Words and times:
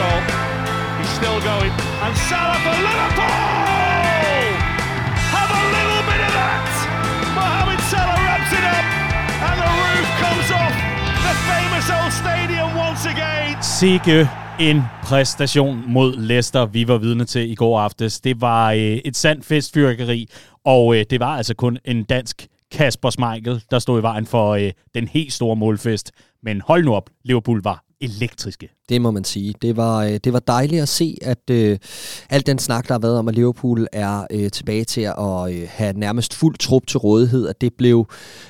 goal. 0.00 0.20
He's 0.98 1.12
still 1.20 1.40
going. 1.50 1.72
And 2.04 2.14
Salah 2.28 2.60
for 2.64 2.76
Liverpool! 2.88 4.44
Have 5.36 5.50
a 5.60 5.64
little 5.76 6.02
bit 6.10 6.20
of 6.26 6.32
that! 6.40 6.68
Mohamed 7.38 7.80
Salah 7.90 8.18
wraps 8.24 8.52
it 8.58 8.64
up, 8.76 8.86
and 9.48 9.56
the 9.64 9.70
roof 9.82 10.08
comes 10.24 10.48
off 10.60 10.74
the 11.26 11.34
famous 11.50 11.86
old 11.96 12.12
stadium 12.22 12.68
once 12.86 13.02
again. 13.12 13.62
Sikke 13.62 14.28
en 14.60 14.82
præstation 15.02 15.84
mod 15.86 16.16
Leicester, 16.16 16.66
vi 16.66 16.88
var 16.88 16.98
vidne 16.98 17.24
til 17.24 17.50
i 17.50 17.54
går 17.54 17.80
aftes. 17.80 18.20
Det 18.20 18.40
var 18.40 18.72
øh, 18.72 18.78
et 18.80 19.16
sandt 19.16 19.44
festfyrkeri, 19.44 20.28
og 20.64 20.96
øh, 20.96 21.04
det 21.10 21.20
var 21.20 21.36
altså 21.36 21.54
kun 21.54 21.78
en 21.84 22.04
dansk 22.04 22.46
Kasper 22.72 23.10
Schmeichel, 23.10 23.62
der 23.70 23.78
stod 23.78 24.00
i 24.00 24.02
vejen 24.02 24.26
for 24.26 24.54
øh, 24.54 24.72
den 24.94 25.08
helt 25.08 25.32
store 25.32 25.56
målfest. 25.56 26.12
Men 26.42 26.60
hold 26.60 26.84
nu 26.84 26.94
op, 26.94 27.10
Liverpool 27.24 27.62
var 27.62 27.85
elektriske. 28.00 28.68
Det 28.88 29.00
må 29.00 29.10
man 29.10 29.24
sige. 29.24 29.54
Det 29.62 29.76
var, 29.76 30.04
øh, 30.04 30.12
det 30.24 30.32
var 30.32 30.38
dejligt 30.38 30.82
at 30.82 30.88
se, 30.88 31.18
at 31.22 31.50
øh, 31.50 31.78
alt 32.30 32.46
den 32.46 32.58
snak, 32.58 32.88
der 32.88 32.94
har 32.94 32.98
været 32.98 33.18
om, 33.18 33.28
at 33.28 33.34
Liverpool 33.34 33.86
er 33.92 34.26
øh, 34.30 34.50
tilbage 34.50 34.84
til 34.84 35.00
at 35.00 35.54
øh, 35.54 35.68
have 35.70 35.92
nærmest 35.92 36.34
fuld 36.34 36.58
trup 36.58 36.86
til 36.86 36.98
rådighed, 36.98 37.48
at 37.48 37.60
det 37.60 37.74
blev, 37.74 38.06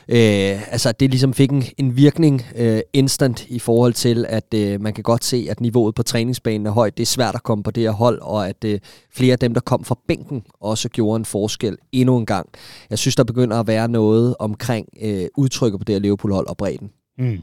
øh, 0.08 0.72
altså 0.72 0.92
det 0.92 1.10
ligesom 1.10 1.34
fik 1.34 1.50
en, 1.50 1.64
en 1.78 1.96
virkning 1.96 2.46
øh, 2.56 2.80
instant 2.92 3.46
i 3.48 3.58
forhold 3.58 3.92
til, 3.92 4.26
at 4.28 4.54
øh, 4.54 4.80
man 4.80 4.94
kan 4.94 5.02
godt 5.02 5.24
se, 5.24 5.46
at 5.50 5.60
niveauet 5.60 5.94
på 5.94 6.02
træningsbanen 6.02 6.66
er 6.66 6.70
højt. 6.70 6.96
Det 6.96 7.02
er 7.02 7.06
svært 7.06 7.34
at 7.34 7.42
komme 7.42 7.64
på 7.64 7.70
det 7.70 7.82
her 7.82 7.90
hold, 7.90 8.20
og 8.20 8.48
at 8.48 8.64
øh, 8.64 8.80
flere 9.14 9.32
af 9.32 9.38
dem, 9.38 9.54
der 9.54 9.60
kom 9.60 9.84
fra 9.84 9.98
bænken, 10.08 10.42
også 10.60 10.88
gjorde 10.88 11.16
en 11.16 11.24
forskel 11.24 11.76
endnu 11.92 12.18
en 12.18 12.26
gang. 12.26 12.48
Jeg 12.90 12.98
synes, 12.98 13.16
der 13.16 13.24
begynder 13.24 13.60
at 13.60 13.66
være 13.66 13.88
noget 13.88 14.36
omkring 14.38 14.88
øh, 15.02 15.26
udtrykket 15.36 15.80
på 15.80 15.84
det 15.84 15.94
her 15.94 16.00
Liverpool-hold 16.00 16.46
og 16.46 16.56
bredden. 16.56 16.90
Mm. 17.18 17.38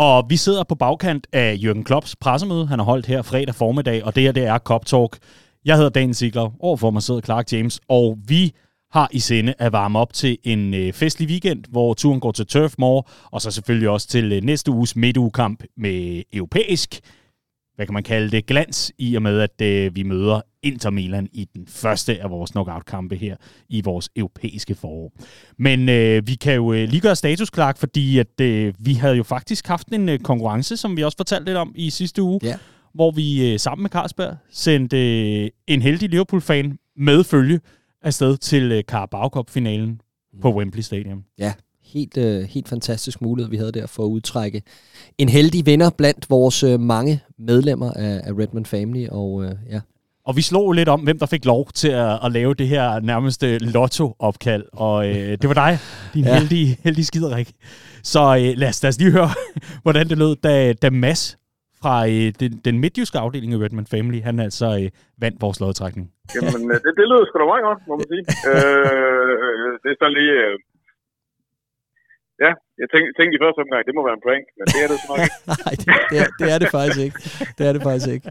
Og 0.00 0.24
vi 0.28 0.36
sidder 0.36 0.64
på 0.64 0.74
bagkant 0.74 1.26
af 1.32 1.54
Jürgen 1.54 1.82
Klopps 1.82 2.16
pressemøde, 2.16 2.66
han 2.66 2.78
har 2.78 2.86
holdt 2.86 3.06
her 3.06 3.22
fredag 3.22 3.54
formiddag, 3.54 4.04
og 4.04 4.14
det 4.14 4.22
her 4.22 4.32
det 4.32 4.44
er 4.44 4.58
Cop 4.58 4.86
Talk. 4.86 5.18
Jeg 5.64 5.76
hedder 5.76 5.90
Dan 5.90 6.14
Sigler, 6.14 6.50
overfor 6.60 6.90
mig 6.90 7.02
sidder 7.02 7.20
Clark 7.20 7.52
James, 7.52 7.80
og 7.88 8.18
vi 8.26 8.52
har 8.92 9.08
i 9.12 9.18
sinde 9.18 9.54
at 9.58 9.72
varme 9.72 9.98
op 9.98 10.12
til 10.12 10.38
en 10.44 10.74
øh, 10.74 10.92
festlig 10.92 11.28
weekend, 11.28 11.64
hvor 11.70 11.94
turen 11.94 12.20
går 12.20 12.32
til 12.32 12.46
Turf 12.46 12.74
Moor, 12.78 13.08
og 13.30 13.40
så 13.40 13.50
selvfølgelig 13.50 13.88
også 13.88 14.08
til 14.08 14.32
øh, 14.32 14.42
næste 14.42 14.70
uges 14.70 14.96
midtugekamp 14.96 15.64
med 15.76 16.22
europæisk 16.32 17.00
hvad 17.80 17.86
kan 17.86 17.94
man 17.94 18.02
kalde 18.02 18.30
det, 18.30 18.46
glans, 18.46 18.92
i 18.98 19.14
og 19.14 19.22
med, 19.22 19.40
at 19.40 19.60
øh, 19.62 19.96
vi 19.96 20.02
møder 20.02 20.40
Inter 20.62 20.90
Milan 20.90 21.28
i 21.32 21.48
den 21.54 21.66
første 21.66 22.22
af 22.22 22.30
vores 22.30 22.50
knockout-kampe 22.50 23.16
her 23.16 23.36
i 23.68 23.80
vores 23.80 24.08
europæiske 24.16 24.74
forår. 24.74 25.12
Men 25.58 25.88
øh, 25.88 26.26
vi 26.26 26.34
kan 26.34 26.54
jo 26.54 26.72
øh, 26.72 26.88
lige 26.88 27.00
gøre 27.00 27.16
status, 27.16 27.50
Clark, 27.54 27.78
fordi 27.78 28.18
at, 28.18 28.40
øh, 28.40 28.74
vi 28.78 28.94
havde 28.94 29.16
jo 29.16 29.22
faktisk 29.22 29.66
haft 29.66 29.88
en 29.88 30.08
øh, 30.08 30.18
konkurrence, 30.18 30.76
som 30.76 30.96
vi 30.96 31.02
også 31.04 31.16
fortalte 31.16 31.44
lidt 31.44 31.56
om 31.56 31.72
i 31.74 31.90
sidste 31.90 32.22
uge, 32.22 32.40
Ja. 32.42 32.56
hvor 32.94 33.10
vi 33.10 33.52
øh, 33.52 33.58
sammen 33.58 33.82
med 33.82 33.90
Carlsberg 33.90 34.36
sendte 34.50 34.96
øh, 35.42 35.50
en 35.66 35.82
heldig 35.82 36.08
Liverpool-fan 36.08 36.78
med 36.96 37.24
følge 37.24 37.60
afsted 38.02 38.36
til 38.36 38.72
øh, 38.72 38.82
Carabao 38.82 39.28
Cup-finalen 39.28 40.00
på 40.42 40.54
Wembley 40.54 40.82
Stadium. 40.82 41.24
Ja, 41.38 41.52
helt, 41.92 42.16
øh, 42.16 42.42
helt 42.42 42.68
fantastisk 42.68 43.20
mulighed, 43.22 43.50
vi 43.50 43.56
havde 43.56 43.72
der 43.72 43.86
for 43.86 44.02
at 44.02 44.08
udtrække 44.08 44.62
en 45.18 45.28
heldig 45.28 45.66
vinder 45.66 45.90
blandt 45.98 46.30
vores 46.30 46.62
øh, 46.62 46.80
mange 46.80 47.20
medlemmer 47.38 47.92
af, 47.92 48.20
af 48.24 48.32
Redmond 48.38 48.66
Family. 48.66 49.06
Og 49.10 49.44
øh, 49.44 49.50
ja, 49.70 49.80
Og 50.24 50.36
vi 50.36 50.42
slog 50.42 50.72
lidt 50.72 50.88
om, 50.88 51.00
hvem 51.00 51.18
der 51.18 51.26
fik 51.26 51.44
lov 51.44 51.66
til 51.74 51.88
at, 51.88 52.18
at 52.24 52.32
lave 52.32 52.54
det 52.54 52.68
her 52.68 53.00
nærmeste 53.00 53.58
lotto-opkald. 53.58 54.64
Og 54.72 55.08
øh, 55.08 55.14
det 55.14 55.48
var 55.48 55.54
dig, 55.54 55.78
din 56.14 56.24
ja. 56.28 56.38
Heldige, 56.38 56.78
heldige 56.84 57.04
skiderik. 57.04 57.52
Så 58.02 58.20
øh, 58.20 58.58
lad, 58.58 58.68
os, 58.68 58.82
lad 58.82 58.88
os 58.88 58.98
lige 58.98 59.12
høre, 59.12 59.30
hvordan 59.84 60.08
det 60.08 60.18
lød, 60.18 60.36
da, 60.36 60.72
da 60.72 60.90
Mads 60.90 61.38
fra 61.82 62.06
øh, 62.06 62.32
den, 62.40 62.52
den 62.64 62.78
midtjyske 62.78 63.18
afdeling 63.18 63.52
i 63.52 63.56
Redmond 63.56 63.86
Family, 63.86 64.20
han 64.22 64.40
altså 64.40 64.66
øh, 64.80 64.88
vandt 65.24 65.42
vores 65.42 65.60
lodtrækning. 65.60 66.06
Jamen, 66.34 66.70
øh, 66.70 66.76
det, 66.84 66.92
det 66.98 67.04
lyder 67.10 67.24
sgu 67.26 67.38
da 67.38 67.46
meget 67.52 67.64
godt, 67.68 67.80
må 67.88 67.94
man 68.00 68.08
sige. 68.12 68.24
øh, 68.50 69.70
det 69.82 69.90
er 69.94 69.98
så 70.02 70.08
lige... 70.18 70.36
Øh, 70.46 70.58
ja, 72.44 72.50
jeg 72.80 72.88
tænkte, 72.92 73.10
tænkte 73.18 73.34
i 73.38 73.40
første 73.44 73.60
omgang, 73.64 73.82
det 73.88 73.94
må 73.96 74.00
være 74.08 74.16
en 74.20 74.24
prank, 74.26 74.44
men 74.58 74.64
det 74.72 74.78
er 74.84 74.88
det 74.92 74.98
så 75.02 75.06
nok 75.12 75.18
ikke. 75.26 75.38
Nej, 75.54 75.72
det, 75.80 75.86
det, 76.10 76.16
er, 76.22 76.28
det 76.40 76.46
er 76.54 76.58
det 76.62 76.68
faktisk 76.78 77.00
ikke. 77.06 77.18
Det 77.58 77.64
er 77.68 77.72
det 77.76 77.82
faktisk 77.88 78.08
ikke. 78.14 78.28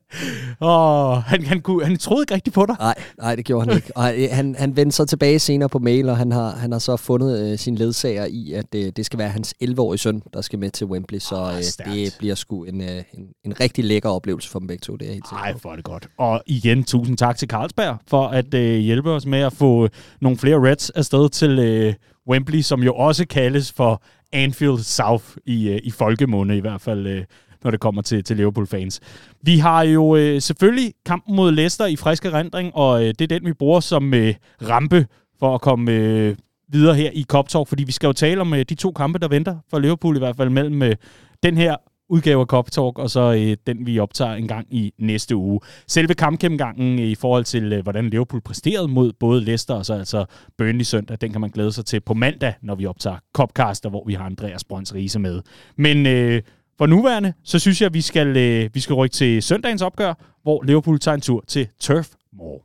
og 0.70 1.22
han, 1.22 1.40
han, 1.44 1.60
kunne, 1.60 1.84
han 1.84 1.96
troede 1.96 2.22
ikke 2.22 2.34
rigtigt 2.34 2.54
på 2.54 2.66
dig. 2.66 2.76
Nej, 2.78 2.94
nej, 3.18 3.34
det 3.36 3.44
gjorde 3.44 3.66
han 3.66 3.76
ikke. 3.76 3.90
Og 3.96 4.04
han, 4.38 4.54
han 4.58 4.76
vendte 4.76 4.96
så 4.96 5.04
tilbage 5.06 5.38
senere 5.38 5.68
på 5.68 5.78
mail, 5.78 6.08
og 6.08 6.16
han 6.16 6.32
har, 6.32 6.50
han 6.50 6.72
har 6.72 6.78
så 6.78 6.96
fundet 6.96 7.30
øh, 7.52 7.58
sin 7.58 7.74
ledsager 7.74 8.24
i, 8.30 8.52
at 8.52 8.74
øh, 8.74 8.86
det 8.96 9.06
skal 9.06 9.18
være 9.18 9.28
hans 9.28 9.54
11-årige 9.64 9.98
søn, 9.98 10.22
der 10.32 10.40
skal 10.40 10.58
med 10.58 10.70
til 10.70 10.86
Wembley. 10.86 11.18
Så 11.18 11.36
Ah, 11.36 11.56
øh, 11.56 11.62
stærkt. 11.62 11.90
det 11.90 12.16
bliver 12.18 12.34
sgu 12.34 12.64
en, 12.64 12.80
øh, 12.80 13.02
en, 13.14 13.28
en 13.44 13.60
rigtig 13.60 13.84
lækker 13.84 14.08
oplevelse 14.08 14.50
for 14.50 14.58
dem 14.58 14.68
begge 14.68 14.80
to, 14.80 14.96
det 14.96 15.08
er 15.08 15.12
helt 15.12 15.28
sikker 15.28 15.44
Nej, 15.64 15.72
er 15.72 15.76
det 15.76 15.84
godt. 15.84 16.08
Og 16.18 16.42
igen, 16.46 16.84
tusind 16.84 17.16
tak 17.16 17.36
til 17.36 17.48
Carlsberg 17.48 17.96
for 18.08 18.26
at 18.26 18.54
øh, 18.54 18.74
hjælpe 18.78 19.10
os 19.10 19.26
med 19.26 19.40
at 19.40 19.52
få 19.52 19.88
nogle 20.20 20.38
flere 20.38 20.70
Reds 20.70 20.90
afsted 20.90 21.28
til 21.28 21.58
øh, 21.58 21.94
Wembley, 22.30 22.60
som 22.60 22.82
jo 22.82 22.94
også 22.94 23.26
kaldes 23.26 23.72
for 23.72 24.02
Anfield 24.32 24.78
South 24.78 25.24
i, 25.46 25.68
øh, 25.68 25.80
i 25.84 25.90
folkemunde 25.90 26.56
i 26.56 26.60
hvert 26.60 26.80
fald, 26.80 27.06
øh, 27.06 27.24
når 27.64 27.70
det 27.70 27.80
kommer 27.80 28.02
til, 28.02 28.24
til 28.24 28.36
Liverpool-fans. 28.36 29.00
Vi 29.42 29.58
har 29.58 29.82
jo 29.82 30.16
øh, 30.16 30.40
selvfølgelig 30.40 30.94
kampen 31.06 31.36
mod 31.36 31.52
Leicester 31.52 31.86
i 31.86 31.96
frisk 31.96 32.24
erindring, 32.24 32.74
og 32.74 33.02
øh, 33.02 33.08
det 33.08 33.20
er 33.20 33.38
den, 33.38 33.46
vi 33.46 33.52
bruger 33.52 33.80
som 33.80 34.14
øh, 34.14 34.34
rampe 34.62 35.06
for 35.38 35.54
at 35.54 35.60
komme 35.60 35.92
øh, 35.92 36.36
videre 36.68 36.94
her 36.94 37.10
i 37.12 37.24
Cup 37.28 37.48
Talk, 37.48 37.68
fordi 37.68 37.84
vi 37.84 37.92
skal 37.92 38.06
jo 38.06 38.12
tale 38.12 38.40
om 38.40 38.54
øh, 38.54 38.64
de 38.68 38.74
to 38.74 38.92
kampe, 38.92 39.18
der 39.18 39.28
venter 39.28 39.56
for 39.70 39.78
Liverpool 39.78 40.16
i 40.16 40.18
hvert 40.18 40.36
fald 40.36 40.50
mellem 40.50 40.82
øh, 40.82 40.96
den 41.42 41.56
her 41.56 41.76
udgave 42.10 42.40
af 42.40 42.46
Cop 42.46 42.70
Talk, 42.70 42.98
og 42.98 43.10
så 43.10 43.20
øh, 43.20 43.56
den, 43.66 43.86
vi 43.86 43.98
optager 43.98 44.32
en 44.32 44.48
gang 44.48 44.66
i 44.70 44.92
næste 44.98 45.36
uge. 45.36 45.60
Selve 45.86 46.14
kampgennemgangen 46.14 46.98
i 46.98 47.14
forhold 47.14 47.44
til, 47.44 47.72
øh, 47.72 47.82
hvordan 47.82 48.10
Liverpool 48.10 48.42
præsterede 48.42 48.88
mod 48.88 49.12
både 49.12 49.44
Leicester 49.44 49.74
og 49.74 49.86
så 49.86 49.94
altså 49.94 50.24
Burnley 50.58 50.82
søndag, 50.82 51.18
den 51.20 51.32
kan 51.32 51.40
man 51.40 51.50
glæde 51.50 51.72
sig 51.72 51.84
til 51.84 52.00
på 52.00 52.14
mandag, 52.14 52.54
når 52.62 52.74
vi 52.74 52.86
optager 52.86 53.16
Copcaster, 53.34 53.90
hvor 53.90 54.04
vi 54.06 54.14
har 54.14 54.24
Andreas 54.24 54.64
Brøns 54.64 54.94
Riese 54.94 55.18
med. 55.18 55.42
Men 55.76 56.06
øh, 56.06 56.42
for 56.78 56.86
nuværende, 56.86 57.32
så 57.44 57.58
synes 57.58 57.80
jeg, 57.80 57.86
at 57.86 57.94
vi 57.94 58.00
skal, 58.00 58.36
øh, 58.36 58.70
vi 58.74 58.80
skal 58.80 58.94
rykke 58.94 59.14
til 59.14 59.42
søndagens 59.42 59.82
opgør, 59.82 60.14
hvor 60.42 60.62
Liverpool 60.62 60.98
tager 60.98 61.14
en 61.14 61.20
tur 61.20 61.44
til 61.48 61.68
Turf 61.80 62.08
Moor. 62.32 62.64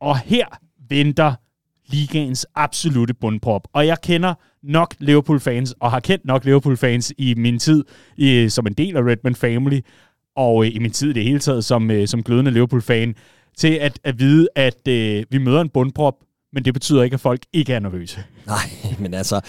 Og 0.00 0.18
her 0.18 0.46
venter 0.88 1.34
ligaens 1.92 2.46
absolute 2.54 3.14
bundprop. 3.14 3.68
Og 3.72 3.86
jeg 3.86 4.00
kender 4.02 4.34
nok 4.62 4.94
Liverpool-fans, 4.98 5.74
og 5.80 5.90
har 5.90 6.00
kendt 6.00 6.24
nok 6.24 6.44
Liverpool-fans 6.44 7.12
i 7.18 7.34
min 7.34 7.58
tid 7.58 7.84
i, 8.16 8.48
som 8.48 8.66
en 8.66 8.72
del 8.72 8.96
af 8.96 9.02
Redmond 9.02 9.34
Family, 9.34 9.80
og 10.36 10.64
øh, 10.64 10.74
i 10.74 10.78
min 10.78 10.90
tid 10.90 11.10
i 11.10 11.12
det 11.12 11.24
hele 11.24 11.38
taget 11.38 11.64
som, 11.64 11.90
øh, 11.90 12.08
som 12.08 12.22
glødende 12.22 12.50
Liverpool-fan, 12.50 13.14
til 13.56 13.74
at, 13.74 14.00
at 14.04 14.18
vide, 14.18 14.48
at 14.56 14.88
øh, 14.88 15.24
vi 15.30 15.38
møder 15.38 15.60
en 15.60 15.68
bundprop, 15.68 16.14
men 16.52 16.64
det 16.64 16.74
betyder 16.74 17.02
ikke, 17.02 17.14
at 17.14 17.20
folk 17.20 17.42
ikke 17.52 17.72
er 17.72 17.78
nervøse. 17.78 18.24
Nej, 18.46 18.70
men 18.98 19.14
altså, 19.14 19.40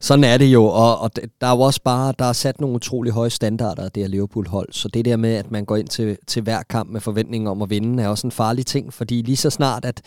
sådan 0.00 0.24
er 0.24 0.38
det 0.38 0.46
jo, 0.46 0.64
og, 0.64 1.00
og 1.00 1.10
der 1.16 1.46
er 1.46 1.50
jo 1.50 1.60
også 1.60 1.82
bare, 1.82 2.14
der 2.18 2.24
er 2.24 2.32
sat 2.32 2.60
nogle 2.60 2.76
utrolig 2.76 3.12
høje 3.12 3.30
standarder 3.30 3.84
af 3.84 3.90
det 3.90 4.02
her 4.02 4.08
Liverpool-hold, 4.08 4.68
så 4.72 4.88
det 4.88 5.04
der 5.04 5.16
med, 5.16 5.34
at 5.34 5.50
man 5.50 5.64
går 5.64 5.76
ind 5.76 5.88
til, 5.88 6.16
til 6.26 6.42
hver 6.42 6.62
kamp 6.62 6.90
med 6.90 7.00
forventning 7.00 7.48
om 7.48 7.62
at 7.62 7.70
vinde, 7.70 8.02
er 8.02 8.08
også 8.08 8.26
en 8.26 8.30
farlig 8.30 8.66
ting, 8.66 8.92
fordi 8.92 9.22
lige 9.22 9.36
så 9.36 9.50
snart, 9.50 9.84
at 9.84 10.02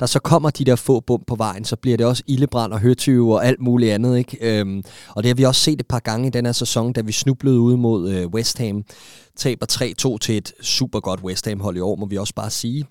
der 0.00 0.06
så 0.06 0.18
kommer 0.18 0.50
de 0.50 0.64
der 0.64 0.76
få 0.76 1.00
bump 1.00 1.26
på 1.26 1.34
vejen, 1.34 1.64
så 1.64 1.76
bliver 1.76 1.96
det 1.96 2.06
også 2.06 2.22
ildebrand 2.26 2.72
og 2.72 2.80
høtyve 2.80 3.34
og 3.34 3.46
alt 3.46 3.60
muligt 3.60 3.92
andet, 3.92 4.18
ikke? 4.18 4.38
Øhm, 4.40 4.82
og 5.08 5.22
det 5.22 5.28
har 5.28 5.34
vi 5.34 5.44
også 5.44 5.60
set 5.60 5.80
et 5.80 5.86
par 5.86 6.00
gange 6.00 6.26
i 6.26 6.30
den 6.30 6.46
her 6.46 6.52
sæson, 6.52 6.92
da 6.92 7.00
vi 7.00 7.12
snublede 7.12 7.60
ud 7.60 7.76
mod 7.76 8.10
øh, 8.10 8.26
West 8.26 8.58
Ham, 8.58 8.84
taber 9.36 9.66
3-2 10.14 10.18
til 10.18 10.36
et 10.36 10.52
super 10.62 11.00
godt 11.00 11.20
West 11.20 11.48
Ham-hold 11.48 11.76
i 11.76 11.80
år, 11.80 11.96
må 11.96 12.06
vi 12.06 12.16
også 12.16 12.34
bare 12.34 12.50
sige. 12.50 12.84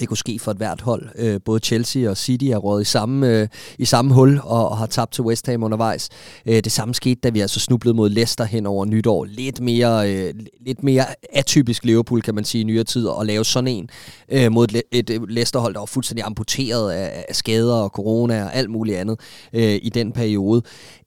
Det 0.00 0.08
kunne 0.08 0.16
ske 0.16 0.38
for 0.38 0.50
et 0.50 0.56
hvert 0.56 0.80
hold. 0.80 1.08
Øh, 1.18 1.40
både 1.44 1.60
Chelsea 1.60 2.10
og 2.10 2.16
City 2.16 2.44
er 2.44 2.56
rådet 2.56 2.82
i 2.82 2.90
samme, 2.90 3.28
øh, 3.28 3.48
i 3.78 3.84
samme 3.84 4.14
hul 4.14 4.40
og, 4.42 4.68
og 4.68 4.78
har 4.78 4.86
tabt 4.86 5.12
til 5.12 5.24
West 5.24 5.46
Ham 5.46 5.62
undervejs. 5.62 6.08
Øh, 6.46 6.64
det 6.64 6.72
samme 6.72 6.94
skete, 6.94 7.20
da 7.20 7.28
vi 7.28 7.40
altså 7.40 7.60
snublede 7.60 7.94
mod 7.94 8.10
Leicester 8.10 8.44
hen 8.44 8.66
over 8.66 8.84
nytår. 8.84 9.24
Lidt 9.24 9.60
mere, 9.60 10.12
øh, 10.12 10.34
lidt 10.66 10.82
mere 10.82 11.04
atypisk 11.32 11.84
Liverpool, 11.84 12.22
kan 12.22 12.34
man 12.34 12.44
sige, 12.44 12.60
i 12.60 12.64
nyere 12.64 12.84
tid, 12.84 13.08
at 13.20 13.26
lave 13.26 13.44
sådan 13.44 13.68
en 13.68 13.88
øh, 14.28 14.52
mod 14.52 14.68
et, 14.92 15.10
et 15.10 15.22
Leicester-hold, 15.28 15.74
der 15.74 15.80
var 15.80 15.86
fuldstændig 15.86 16.24
amputeret 16.24 16.92
af, 16.92 17.24
af 17.28 17.36
skader 17.36 17.74
og 17.74 17.90
corona 17.90 18.44
og 18.44 18.54
alt 18.54 18.70
muligt 18.70 18.98
andet 18.98 19.20
øh, 19.52 19.78
i 19.82 19.90
den 19.94 20.12
periode. 20.12 20.62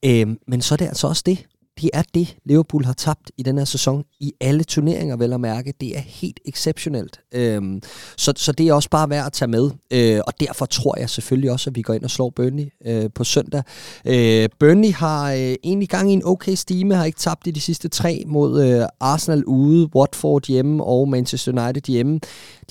Øh, 0.06 0.28
men 0.48 0.62
så 0.62 0.76
er 0.76 0.78
det 0.78 0.88
altså 0.88 1.08
også 1.08 1.24
det. 1.26 1.46
Det 1.82 1.90
er 1.94 2.04
det, 2.14 2.36
Liverpool 2.46 2.86
har 2.86 2.94
tabt 2.94 3.32
i 3.38 3.44
den 3.44 3.58
her 3.58 3.66
sæson 3.66 4.04
i 4.20 4.34
alle 4.42 4.64
turneringer, 4.64 5.18
vel 5.18 5.34
at 5.34 5.40
mærke. 5.40 5.74
Det 5.82 5.98
er 5.98 6.02
helt 6.02 6.40
exceptionelt. 6.46 7.20
Øhm, 7.34 7.82
så, 8.18 8.34
så 8.36 8.52
det 8.52 8.68
er 8.68 8.74
også 8.74 8.90
bare 8.90 9.10
værd 9.10 9.26
at 9.26 9.34
tage 9.34 9.50
med. 9.50 9.72
Øh, 9.92 10.20
og 10.28 10.34
derfor 10.40 10.66
tror 10.66 11.00
jeg 11.00 11.10
selvfølgelig 11.10 11.52
også, 11.52 11.70
at 11.70 11.76
vi 11.76 11.82
går 11.82 11.94
ind 11.94 12.04
og 12.04 12.10
slår 12.10 12.30
Burnley 12.30 12.66
øh, 12.86 13.10
på 13.16 13.24
søndag. 13.24 13.64
Øh, 14.06 14.50
Burnley 14.60 14.94
har 14.94 15.32
øh, 15.32 15.56
egentlig 15.64 15.90
gang 15.90 16.12
i 16.12 16.14
en 16.14 16.26
okay 16.26 16.56
stime, 16.56 16.96
har 16.96 17.06
ikke 17.06 17.20
tabt 17.20 17.48
i 17.48 17.52
de 17.52 17.62
sidste 17.62 17.88
tre 17.88 18.24
mod 18.28 18.64
øh, 18.64 18.86
Arsenal 19.00 19.46
ude, 19.46 19.90
Watford 19.96 20.46
hjemme 20.48 20.84
og 20.84 21.10
Manchester 21.10 21.64
United 21.64 21.84
hjemme. 21.88 22.20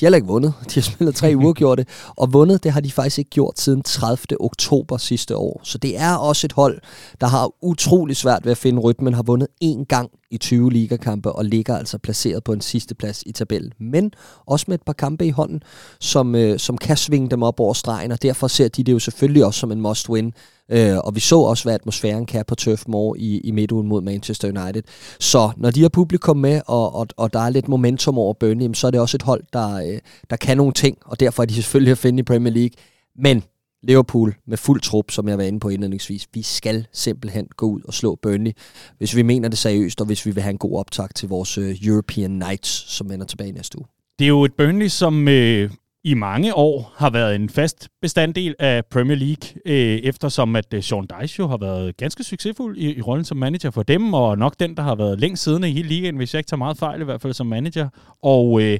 De 0.00 0.04
har 0.04 0.06
heller 0.06 0.16
ikke 0.16 0.28
vundet. 0.28 0.54
De 0.68 0.74
har 0.74 0.82
spillet 0.82 1.14
tre 1.14 1.36
uafgjorte. 1.42 1.86
Og 2.16 2.32
vundet, 2.32 2.64
det 2.64 2.72
har 2.72 2.80
de 2.80 2.92
faktisk 2.92 3.18
ikke 3.18 3.30
gjort 3.30 3.60
siden 3.60 3.82
30. 3.82 4.40
oktober 4.40 4.96
sidste 4.96 5.36
år. 5.36 5.60
Så 5.62 5.78
det 5.78 5.98
er 5.98 6.14
også 6.14 6.46
et 6.46 6.52
hold, 6.52 6.80
der 7.20 7.26
har 7.26 7.50
utrolig 7.62 8.16
svært 8.16 8.44
ved 8.44 8.52
at 8.52 8.58
finde 8.58 8.80
rytmen 8.80 9.08
men 9.08 9.14
har 9.14 9.22
vundet 9.22 9.48
én 9.64 9.84
gang 9.84 10.10
i 10.30 10.38
20 10.38 10.72
ligakampe 10.72 11.32
og 11.32 11.44
ligger 11.44 11.76
altså 11.76 11.98
placeret 11.98 12.44
på 12.44 12.52
en 12.52 12.60
sidste 12.60 12.94
plads 12.94 13.22
i 13.26 13.32
tabellen. 13.32 13.72
Men 13.80 14.12
også 14.46 14.64
med 14.68 14.74
et 14.74 14.82
par 14.82 14.92
kampe 14.92 15.26
i 15.26 15.30
hånden, 15.30 15.62
som, 16.00 16.34
øh, 16.34 16.58
som 16.58 16.78
kan 16.78 16.96
svinge 16.96 17.30
dem 17.30 17.42
op 17.42 17.60
over 17.60 17.72
stregen, 17.72 18.12
og 18.12 18.22
derfor 18.22 18.46
ser 18.48 18.68
de 18.68 18.84
det 18.84 18.92
jo 18.92 18.98
selvfølgelig 18.98 19.44
også 19.44 19.60
som 19.60 19.72
en 19.72 19.86
must-win. 19.86 20.30
Øh, 20.70 20.98
og 20.98 21.14
vi 21.14 21.20
så 21.20 21.38
også, 21.38 21.64
hvad 21.64 21.74
atmosfæren 21.74 22.26
kan 22.26 22.44
på 22.44 22.54
Turf 22.54 22.84
Moor 22.88 23.16
i, 23.18 23.38
i 23.38 23.50
midtugen 23.50 23.88
mod 23.88 24.02
Manchester 24.02 24.48
United. 24.48 24.82
Så 25.20 25.50
når 25.56 25.70
de 25.70 25.82
har 25.82 25.88
publikum 25.88 26.36
med, 26.36 26.60
og, 26.66 26.94
og, 26.94 27.06
og 27.16 27.32
der 27.32 27.40
er 27.40 27.50
lidt 27.50 27.68
momentum 27.68 28.18
over 28.18 28.34
Burnley, 28.34 28.74
så 28.74 28.86
er 28.86 28.90
det 28.90 29.00
også 29.00 29.16
et 29.16 29.22
hold, 29.22 29.44
der, 29.52 29.74
øh, 29.74 29.98
der 30.30 30.36
kan 30.36 30.56
nogle 30.56 30.72
ting, 30.72 30.98
og 31.04 31.20
derfor 31.20 31.42
er 31.42 31.46
de 31.46 31.54
selvfølgelig 31.54 31.92
at 31.92 31.98
finde 31.98 32.20
i 32.20 32.22
Premier 32.22 32.52
League. 32.52 32.76
Men 33.16 33.42
Liverpool 33.82 34.34
med 34.46 34.56
fuld 34.56 34.80
trup, 34.80 35.10
som 35.10 35.28
jeg 35.28 35.38
var 35.38 35.44
inde 35.44 35.60
på 35.60 35.68
indledningsvis. 35.68 36.26
Vi 36.34 36.42
skal 36.42 36.86
simpelthen 36.92 37.46
gå 37.56 37.66
ud 37.66 37.80
og 37.84 37.94
slå 37.94 38.18
Burnley, 38.22 38.52
hvis 38.98 39.16
vi 39.16 39.22
mener 39.22 39.48
det 39.48 39.58
seriøst, 39.58 40.00
og 40.00 40.06
hvis 40.06 40.26
vi 40.26 40.30
vil 40.30 40.42
have 40.42 40.50
en 40.50 40.58
god 40.58 40.78
optag 40.78 41.08
til 41.14 41.28
vores 41.28 41.58
øh, 41.58 41.76
European 41.82 42.30
Nights, 42.30 42.68
som 42.68 43.10
vender 43.10 43.26
tilbage 43.26 43.52
næste 43.52 43.78
uge. 43.78 43.86
Det 44.18 44.24
er 44.24 44.28
jo 44.28 44.44
et 44.44 44.54
Burnley, 44.54 44.88
som 44.88 45.28
øh, 45.28 45.70
i 46.04 46.14
mange 46.14 46.54
år 46.54 46.94
har 46.96 47.10
været 47.10 47.34
en 47.34 47.48
fast 47.48 47.88
bestanddel 48.02 48.54
af 48.58 48.86
Premier 48.86 49.16
League, 49.16 49.60
øh, 49.66 49.98
eftersom 49.98 50.56
at 50.56 50.74
øh, 50.74 50.82
Sean 50.82 51.06
Dyche 51.06 51.40
jo 51.42 51.48
har 51.48 51.56
været 51.56 51.96
ganske 51.96 52.24
succesfuld 52.24 52.76
i, 52.76 52.98
i 52.98 53.02
rollen 53.02 53.24
som 53.24 53.36
manager 53.36 53.70
for 53.70 53.82
dem, 53.82 54.14
og 54.14 54.38
nok 54.38 54.54
den, 54.60 54.76
der 54.76 54.82
har 54.82 54.94
været 54.94 55.20
længst 55.20 55.42
siddende 55.42 55.70
i 55.70 55.72
hele 55.72 55.88
ligaen, 55.88 56.16
hvis 56.16 56.34
jeg 56.34 56.38
ikke 56.38 56.48
tager 56.48 56.58
meget 56.58 56.78
fejl, 56.78 57.00
i 57.00 57.04
hvert 57.04 57.22
fald 57.22 57.32
som 57.32 57.46
manager. 57.46 57.88
Og 58.22 58.62
øh, 58.62 58.78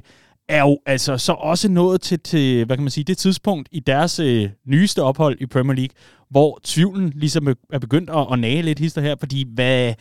er 0.49 0.61
jo 0.61 0.79
altså 0.85 1.17
så 1.17 1.33
også 1.33 1.69
nået 1.69 2.01
til, 2.01 2.19
til 2.19 2.65
hvad 2.65 2.77
kan 2.77 2.83
man 2.83 2.91
sige, 2.91 3.03
det 3.03 3.17
tidspunkt 3.17 3.69
i 3.71 3.79
deres 3.79 4.19
øh, 4.19 4.49
nyeste 4.67 5.03
ophold 5.03 5.37
i 5.41 5.45
Premier 5.45 5.75
League, 5.75 5.95
hvor 6.29 6.59
tvivlen 6.63 7.11
ligesom 7.15 7.47
er 7.73 7.79
begyndt 7.79 8.09
at, 8.09 8.27
at 8.31 8.39
nage 8.39 8.61
lidt 8.61 8.79
hister 8.79 9.01
her, 9.01 9.15
fordi 9.19 9.45
hvad 9.53 9.93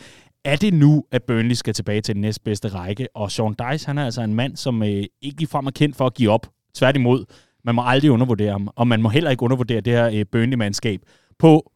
er 0.45 0.57
det 0.57 0.75
nu, 0.75 1.05
at 1.13 1.23
Burnley 1.23 1.55
skal 1.55 1.75
tilbage 1.75 2.01
til 2.01 2.15
den 2.15 2.21
næstbedste 2.21 2.69
række? 2.69 3.09
Og 3.15 3.31
Sean 3.31 3.55
Dice, 3.55 3.87
han 3.87 3.99
er 3.99 4.05
altså 4.05 4.23
en 4.23 4.35
mand, 4.35 4.57
som 4.57 4.83
øh, 4.83 5.05
ikke 5.23 5.39
ligefrem 5.39 5.67
er 5.67 5.71
kendt 5.71 5.97
for 5.97 6.07
at 6.07 6.15
give 6.15 6.31
op. 6.31 6.47
Tværtimod, 6.75 7.25
man 7.65 7.75
må 7.75 7.83
aldrig 7.85 8.11
undervurdere 8.11 8.51
ham, 8.51 8.69
og 8.77 8.89
man 8.89 9.03
må 9.03 9.09
heller 9.09 9.31
ikke 9.31 9.43
undervurdere 9.43 9.81
det 9.81 9.93
her 9.93 10.11
øh, 10.15 10.25
Burnley-mandskab. 10.33 11.01
På 11.39 11.73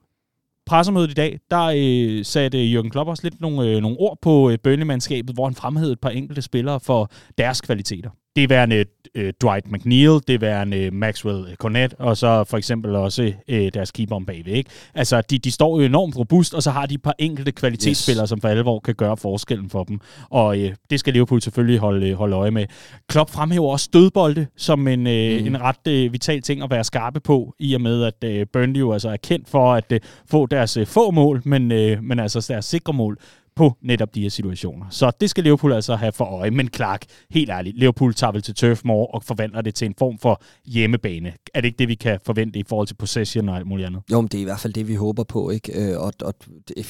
pressemødet 0.67 1.11
i 1.11 1.15
dag, 1.15 1.39
der 1.51 1.73
øh, 1.77 2.25
satte 2.25 2.59
Jürgen 2.73 2.89
Klopp 2.89 3.09
også 3.09 3.23
lidt 3.23 3.41
nogle, 3.41 3.69
øh, 3.69 3.81
nogle 3.83 3.97
ord 4.01 4.19
på 4.23 4.51
øh, 4.51 4.59
Burnley-mandskabet, 4.65 5.35
hvor 5.35 5.45
han 5.45 5.55
fremhævede 5.55 5.93
et 5.93 6.01
par 6.01 6.11
enkelte 6.11 6.43
spillere 6.43 6.81
for 6.81 7.11
deres 7.39 7.61
kvaliteter 7.61 8.11
det 8.37 8.51
værende 8.51 8.85
øh, 9.15 9.33
Dwight 9.43 9.73
McNeil, 9.73 10.21
det 10.29 10.41
værende 10.41 10.91
Maxwell 10.91 11.57
Cornet, 11.57 11.95
og 11.99 12.17
så 12.17 12.45
for 12.45 12.57
eksempel 12.57 12.97
også 12.97 13.33
øh, 13.49 13.71
deres 13.75 13.91
keeper 13.91 14.17
om 14.17 14.27
bagved. 14.27 14.53
Ikke? 14.53 14.71
Altså, 14.95 15.21
de, 15.21 15.39
de 15.39 15.51
står 15.51 15.81
jo 15.81 15.87
enormt 15.87 16.17
robust, 16.17 16.55
og 16.55 16.63
så 16.63 16.71
har 16.71 16.87
de 16.87 16.95
et 16.95 17.03
par 17.03 17.15
enkelte 17.19 17.53
kvalitetsspillere, 17.53 18.25
yes. 18.25 18.29
som 18.29 18.41
for 18.41 18.49
alvor 18.49 18.81
kan 18.81 18.95
gøre 18.95 19.17
forskellen 19.17 19.71
for 19.71 19.85
dem. 19.85 20.01
Og 20.31 20.61
øh, 20.61 20.75
det 20.91 21.01
skal 21.01 21.13
Liverpool 21.13 21.43
selvfølgelig 21.43 21.79
holde, 21.79 22.15
holde 22.15 22.37
øje 22.37 22.51
med. 22.51 22.67
Klopp 23.09 23.31
fremhæver 23.31 23.69
også 23.69 23.85
stødbolde 23.85 24.47
som 24.57 24.89
en, 24.89 25.07
øh, 25.07 25.41
mm. 25.41 25.47
en 25.47 25.61
ret 25.61 25.89
øh, 25.89 26.13
vital 26.13 26.43
ting 26.43 26.63
at 26.63 26.71
være 26.71 26.85
skarpe 26.85 27.21
på, 27.21 27.55
i 27.59 27.75
og 27.75 27.81
med 27.81 28.05
at 28.05 28.25
øh, 28.25 28.47
Burnley 28.53 28.81
jo 28.81 28.93
altså 28.93 29.09
er 29.09 29.17
kendt 29.17 29.49
for 29.49 29.75
at 29.75 29.93
øh, 29.93 30.01
få 30.31 30.47
deres 30.47 30.77
øh, 30.77 30.87
få 30.87 31.11
mål, 31.11 31.43
men, 31.45 31.73
øh, 31.73 32.03
men 32.03 32.19
altså 32.19 32.47
deres 32.49 32.65
sikre 32.65 32.93
mål 32.93 33.19
på 33.57 33.77
netop 33.83 34.15
de 34.15 34.23
her 34.23 34.31
situationer. 34.31 34.87
Så 34.91 35.11
det 35.21 35.31
skal 35.31 35.45
Liverpool 35.45 35.73
altså 35.73 35.97
have 35.97 36.13
for 36.13 36.25
øje. 36.25 36.51
Men 36.51 36.69
Clark, 36.75 37.05
helt 37.31 37.51
ærligt, 37.51 37.79
Liverpool 37.79 38.15
tager 38.15 38.33
vel 38.33 38.43
til 38.43 38.55
Turf 38.55 38.81
Moor 38.85 39.07
og 39.07 39.25
forvandler 39.25 39.61
det 39.61 39.75
til 39.75 39.87
en 39.87 39.95
form 39.99 40.19
for 40.19 40.43
hjemmebane. 40.67 41.33
Er 41.55 41.61
det 41.61 41.69
ikke 41.69 41.79
det, 41.79 41.89
vi 41.89 41.95
kan 41.95 42.19
forvente 42.27 42.59
i 42.59 42.65
forhold 42.69 42.87
til 42.87 42.95
possession 42.95 43.49
og 43.49 43.57
alt 43.57 43.67
muligt 43.67 43.87
andet? 43.87 44.03
Jo, 44.13 44.21
men 44.21 44.29
det 44.29 44.39
er 44.39 44.41
i 44.41 44.45
hvert 44.45 44.61
fald 44.61 44.73
det, 44.73 44.89
vi 44.89 44.95
håber 44.95 45.25
på. 45.25 45.51
Ikke? 45.51 45.93
Øh, 45.93 46.01
og, 46.01 46.13
og, 46.23 46.35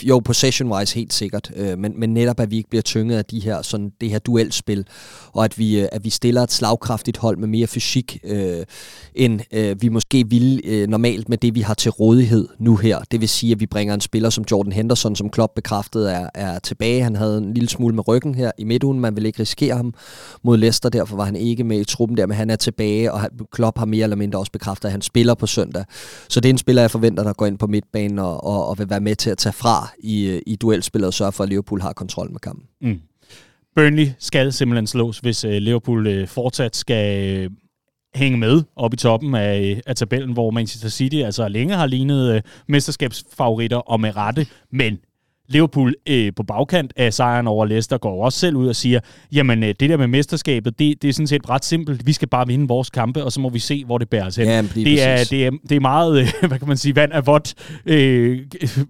jo, 0.03 0.23
possession-wise 0.29 0.95
helt 0.95 1.13
sikkert, 1.13 1.51
øh, 1.57 1.79
men, 1.79 2.01
men 2.01 2.15
netop 2.15 2.41
at 2.41 2.51
vi 2.51 2.57
ikke 2.57 2.71
bliver 2.71 2.83
tynget 2.83 3.17
af 3.17 3.25
de 3.25 3.41
her, 3.41 3.63
sådan, 3.63 3.93
det 4.01 4.11
her 4.11 4.19
duelspil, 4.19 4.87
og 5.33 5.45
at 5.45 5.59
vi, 5.59 5.81
øh, 5.81 5.89
at 5.93 6.05
vi 6.05 6.11
stiller 6.11 6.43
et 6.43 6.53
slagkraftigt 6.53 7.17
hold 7.17 7.37
med 7.37 7.49
mere 7.49 7.67
fysik, 7.67 8.19
øh, 8.25 8.65
end 9.15 9.41
øh, 9.53 9.83
vi 9.83 9.89
måske 9.89 10.25
ville 10.29 10.61
øh, 10.65 10.89
normalt 10.89 11.29
med 11.29 11.39
det, 11.39 11.55
vi 11.55 11.61
har 11.61 11.75
til 11.75 11.91
rådighed 11.91 12.49
nu 12.59 12.77
her. 12.77 12.99
Det 13.11 13.21
vil 13.21 13.29
sige, 13.29 13.53
at 13.53 13.61
vi 13.61 13.67
bringer 13.67 13.95
en 13.95 14.01
spiller 14.01 14.31
som 14.31 14.45
Jordan 14.51 14.73
Henderson, 14.73 15.17
som 15.17 15.31
Klopp 15.31 15.55
bekræftede 15.55 16.11
er, 16.11 16.29
er 16.35 16.52
er 16.55 16.59
tilbage. 16.59 17.03
Han 17.03 17.17
havde 17.17 17.39
en 17.39 17.55
lille 17.55 17.69
smule 17.69 17.95
med 17.95 18.09
ryggen 18.09 18.35
her 18.35 18.51
i 18.59 18.65
midtugen. 18.65 19.01
Man 19.01 19.17
ville 19.17 19.27
ikke 19.27 19.41
risikere 19.41 19.77
ham 19.77 19.95
mod 20.43 20.57
Leicester, 20.57 20.89
derfor 20.89 21.17
var 21.17 21.25
han 21.25 21.37
ikke 21.37 21.65
med 21.65 21.81
i 21.81 21.85
truppen 21.85 22.17
der, 22.17 22.27
men 22.27 22.37
han 22.37 22.51
er 22.51 22.57
tilbage, 22.57 23.13
og 23.13 23.21
Klopp 23.53 23.79
har 23.79 23.87
mere 23.87 24.03
eller 24.03 24.17
mindre 24.17 24.39
også 24.39 24.53
bekræftet, 24.53 24.89
at 24.89 24.93
han 24.93 25.03
spiller 25.03 25.35
på 25.35 25.47
søndag. 25.47 25.85
Så 26.29 26.41
det 26.41 26.49
er 26.49 26.53
en 26.53 26.59
spiller, 26.59 26.83
jeg 26.83 26.91
forventer, 26.91 27.25
der 27.25 27.33
går 27.33 27.47
ind 27.47 27.59
på 27.59 27.67
midtbanen 27.67 28.19
og, 28.19 28.45
og, 28.45 28.67
og 28.69 28.79
vil 28.79 28.91
være 28.91 29.01
med 29.01 29.17
til 29.17 29.31
at 29.31 29.39
tage 29.39 29.53
fra 29.53 29.93
i, 29.99 30.27
øh, 30.27 30.43
i 30.47 30.57
duelspillet 30.57 31.07
og 31.07 31.15
sørge 31.15 31.33
for, 31.33 31.45
at 31.45 31.49
Liverpool 31.49 31.81
har 31.81 31.93
kontrol 31.93 32.33
med 32.33 32.41
kampen. 32.41 32.65
Mm. 32.81 33.01
Burnley 33.75 34.09
skal 34.19 34.53
simpelthen 34.53 34.87
slås, 34.87 35.19
hvis 35.19 35.45
øh, 35.45 35.53
Liverpool 35.53 36.07
øh, 36.07 36.29
fortsat 36.29 36.77
skal 36.77 37.51
hænge 38.15 38.39
med 38.39 38.63
op 38.77 38.95
i 38.95 38.97
toppen 38.97 39.35
af, 39.35 39.81
af 39.87 39.97
tabellen, 39.97 40.33
hvor 40.33 40.51
Manchester 40.51 40.89
City 40.89 41.17
altså 41.17 41.49
længe 41.49 41.75
har 41.75 41.87
lignet 41.87 42.35
øh, 42.35 42.43
mesterskabsfavoritter 42.69 43.77
og 43.77 44.01
med 44.01 44.17
rette, 44.17 44.47
men 44.73 44.99
Liverpool 45.53 45.95
øh, 46.09 46.33
på 46.37 46.43
bagkant 46.43 46.93
af 46.97 47.15
sejren 47.15 47.47
over 47.47 47.67
Leicester 47.67 47.99
går 47.99 48.25
også 48.25 48.39
selv 48.39 48.57
ud 48.57 48.69
og 48.69 48.77
siger, 48.77 49.01
jamen 49.33 49.63
øh, 49.63 49.75
det 49.81 49.91
der 49.91 49.97
med 49.97 50.07
mesterskabet, 50.07 50.79
det, 50.79 51.03
det 51.03 51.09
er 51.09 51.13
sådan 51.13 51.27
set 51.27 51.49
ret 51.49 51.65
simpelt. 51.65 52.07
Vi 52.07 52.13
skal 52.13 52.29
bare 52.29 52.47
vinde 52.47 52.69
vores 52.69 52.91
kampe, 52.91 53.25
og 53.25 53.33
så 53.33 53.41
må 53.41 53.49
vi 53.49 53.59
se, 53.59 53.85
hvor 53.85 53.99
det 53.99 54.09
bærer 54.09 54.27
os 54.27 54.37
hen. 54.37 54.47
Ja, 54.47 54.63
det, 54.63 55.03
er, 55.03 55.17
det, 55.31 55.47
er, 55.47 55.51
det 55.69 55.77
er 55.77 55.81
meget, 55.81 56.21
øh, 56.21 56.33
hvad 56.49 56.59
kan 56.59 56.69
man 56.69 56.77
sige, 56.77 56.97
vand 56.97 57.13
af 57.13 57.27
vådt 57.27 57.55
øh, 57.87 58.41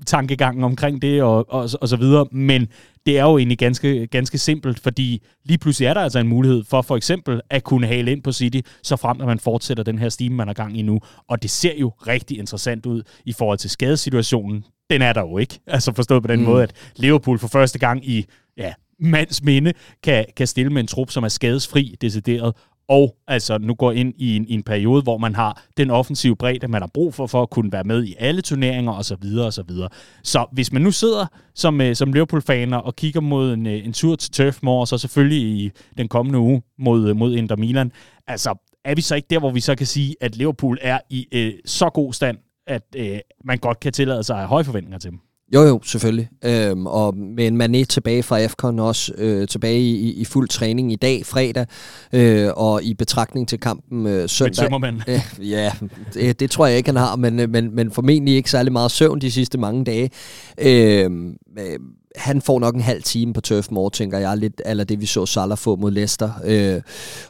tankegangen 0.07 0.65
omkring 0.65 1.03
det 1.03 1.23
og, 1.23 1.53
og, 1.53 1.71
og 1.81 1.89
så 1.89 1.97
videre. 1.97 2.27
Men 2.33 2.69
det 3.07 3.19
er 3.19 3.23
jo 3.23 3.39
egentlig 3.39 3.59
ganske, 3.59 4.07
ganske 4.07 4.39
simpelt, 4.39 4.81
fordi 4.81 5.23
lige 5.45 5.59
pludselig 5.59 5.87
er 5.87 5.95
der 5.95 6.01
altså 6.01 6.19
en 6.19 6.29
mulighed 6.29 6.65
for 6.65 6.83
for 6.83 6.97
eksempel 6.97 7.41
at 7.51 7.65
kunne 7.65 7.87
hale 7.87 8.13
ind 8.13 8.23
på 8.23 8.33
City, 8.33 8.61
så 8.83 8.97
frem 8.97 9.21
at 9.21 9.27
man 9.27 9.39
fortsætter 9.39 9.85
den 9.85 9.99
her 9.99 10.09
stime, 10.09 10.37
man 10.37 10.49
er 10.49 10.53
gang 10.53 10.79
i 10.79 10.83
nu. 10.83 11.01
Og 11.29 11.43
det 11.43 11.51
ser 11.51 11.75
jo 11.77 11.93
rigtig 12.07 12.39
interessant 12.39 12.87
ud 12.87 13.03
i 13.25 13.33
forhold 13.33 13.59
til 13.59 13.71
skadesituationen 13.71 14.65
den 14.93 15.03
er 15.03 15.13
der 15.13 15.21
jo 15.21 15.39
ikke. 15.39 15.61
Altså 15.67 15.93
forstået 15.95 16.23
på 16.23 16.29
den 16.29 16.41
mm. 16.41 16.47
måde, 16.47 16.63
at 16.63 16.73
Liverpool 16.97 17.39
for 17.39 17.49
første 17.49 17.79
gang 17.79 18.09
i 18.09 18.27
ja, 18.57 18.73
mands 19.01 19.43
minde 19.43 19.73
kan, 20.03 20.25
kan 20.37 20.47
stille 20.47 20.73
med 20.73 20.81
en 20.81 20.87
trup, 20.87 21.11
som 21.11 21.25
er 21.25 21.29
skadesfri, 21.29 21.97
decideret, 22.01 22.55
og 22.89 23.17
altså 23.29 23.59
nu 23.59 23.75
går 23.75 23.93
ind 23.93 24.15
i 24.19 24.37
en, 24.37 24.49
i 24.49 24.55
en 24.55 24.63
periode, 24.63 25.03
hvor 25.03 25.19
man 25.19 25.35
har 25.35 25.63
den 25.77 25.91
offensive 25.91 26.37
bredde, 26.37 26.69
man 26.69 26.83
har 26.83 26.91
brug 26.95 27.15
for, 27.15 27.27
for 27.27 27.43
at 27.43 27.51
kunne 27.51 27.73
være 27.73 27.85
med 27.85 28.05
i 28.05 28.15
alle 28.19 28.43
turneringer 28.43 28.93
osv. 28.93 29.17
Så, 29.51 29.65
videre. 29.69 29.89
så 30.23 30.47
hvis 30.53 30.73
man 30.73 30.83
nu 30.83 30.91
sidder 30.91 31.27
som, 31.55 31.81
uh, 31.81 31.93
som 31.93 32.13
Liverpool-faner 32.13 32.77
og 32.77 32.97
kigger 32.97 33.21
mod 33.21 33.53
en, 33.53 33.67
uh, 33.67 33.73
en 33.73 33.93
tur 33.93 34.17
til 34.17 34.31
Turf 34.31 34.59
Moor, 34.63 34.81
og 34.81 34.89
så 34.89 34.99
selvfølgelig 34.99 35.43
i 35.43 35.71
den 35.99 36.09
kommende 36.09 36.39
uge 36.39 36.63
mod, 36.79 37.11
uh, 37.11 37.17
mod 37.17 37.35
Inter 37.35 37.57
Milan, 37.57 37.93
altså 38.27 38.55
er 38.85 38.95
vi 38.95 39.01
så 39.01 39.15
ikke 39.15 39.27
der, 39.31 39.39
hvor 39.39 39.51
vi 39.51 39.61
så 39.61 39.75
kan 39.75 39.87
sige, 39.87 40.17
at 40.21 40.37
Liverpool 40.37 40.79
er 40.81 40.99
i 41.11 41.27
uh, 41.37 41.61
så 41.65 41.89
god 41.89 42.13
stand, 42.13 42.39
at 42.67 42.83
øh, 42.97 43.19
man 43.45 43.59
godt 43.59 43.81
kan 43.81 43.93
tillade 43.93 44.25
sig 44.25 44.47
høje 44.47 44.65
forventninger 44.65 44.99
til 44.99 45.11
dem. 45.11 45.19
Jo, 45.55 45.63
jo, 45.63 45.81
selvfølgelig. 45.85 46.29
Øhm, 46.45 46.87
og 46.87 47.17
med 47.17 47.47
en 47.47 47.63
Mané 47.63 47.85
tilbage 47.85 48.23
fra 48.23 48.41
AFCON 48.41 48.79
også, 48.79 49.13
øh, 49.19 49.49
tilbage 49.49 49.81
i, 49.81 50.13
i 50.13 50.25
fuld 50.25 50.49
træning 50.49 50.93
i 50.93 50.97
dag, 50.97 51.27
fredag, 51.27 51.67
øh, 52.13 52.51
og 52.57 52.83
i 52.83 52.95
betragtning 52.95 53.49
til 53.49 53.61
kampen 53.61 54.07
øh, 54.07 54.29
søndag. 54.29 54.73
Øh, 55.09 55.51
ja, 55.51 55.73
det, 56.15 56.41
det 56.41 56.51
tror 56.51 56.67
jeg 56.67 56.77
ikke, 56.77 56.89
han 56.89 56.97
har, 56.97 57.17
men, 57.17 57.41
øh, 57.41 57.51
men, 57.51 57.75
men 57.75 57.91
formentlig 57.91 58.35
ikke 58.35 58.51
særlig 58.51 58.73
meget 58.73 58.91
søvn 58.91 59.21
de 59.21 59.31
sidste 59.31 59.59
mange 59.59 59.85
dage. 59.85 60.11
Øhm, 60.59 61.37
øh, 61.59 61.79
han 62.17 62.41
får 62.41 62.61
nok 62.61 62.75
en 62.75 62.81
halv 62.81 63.03
time 63.03 63.33
på 63.33 63.41
Turf 63.41 63.69
Moor, 63.71 63.89
tænker 63.89 64.19
jeg, 64.19 64.37
lidt 64.37 64.63
eller 64.67 64.85
det 64.85 65.01
vi 65.01 65.07
så 65.07 65.27
Salah 65.27 65.59
få 65.59 65.77
mod 65.77 65.91
Leicester. 65.91 66.31
Øh, 66.45 66.81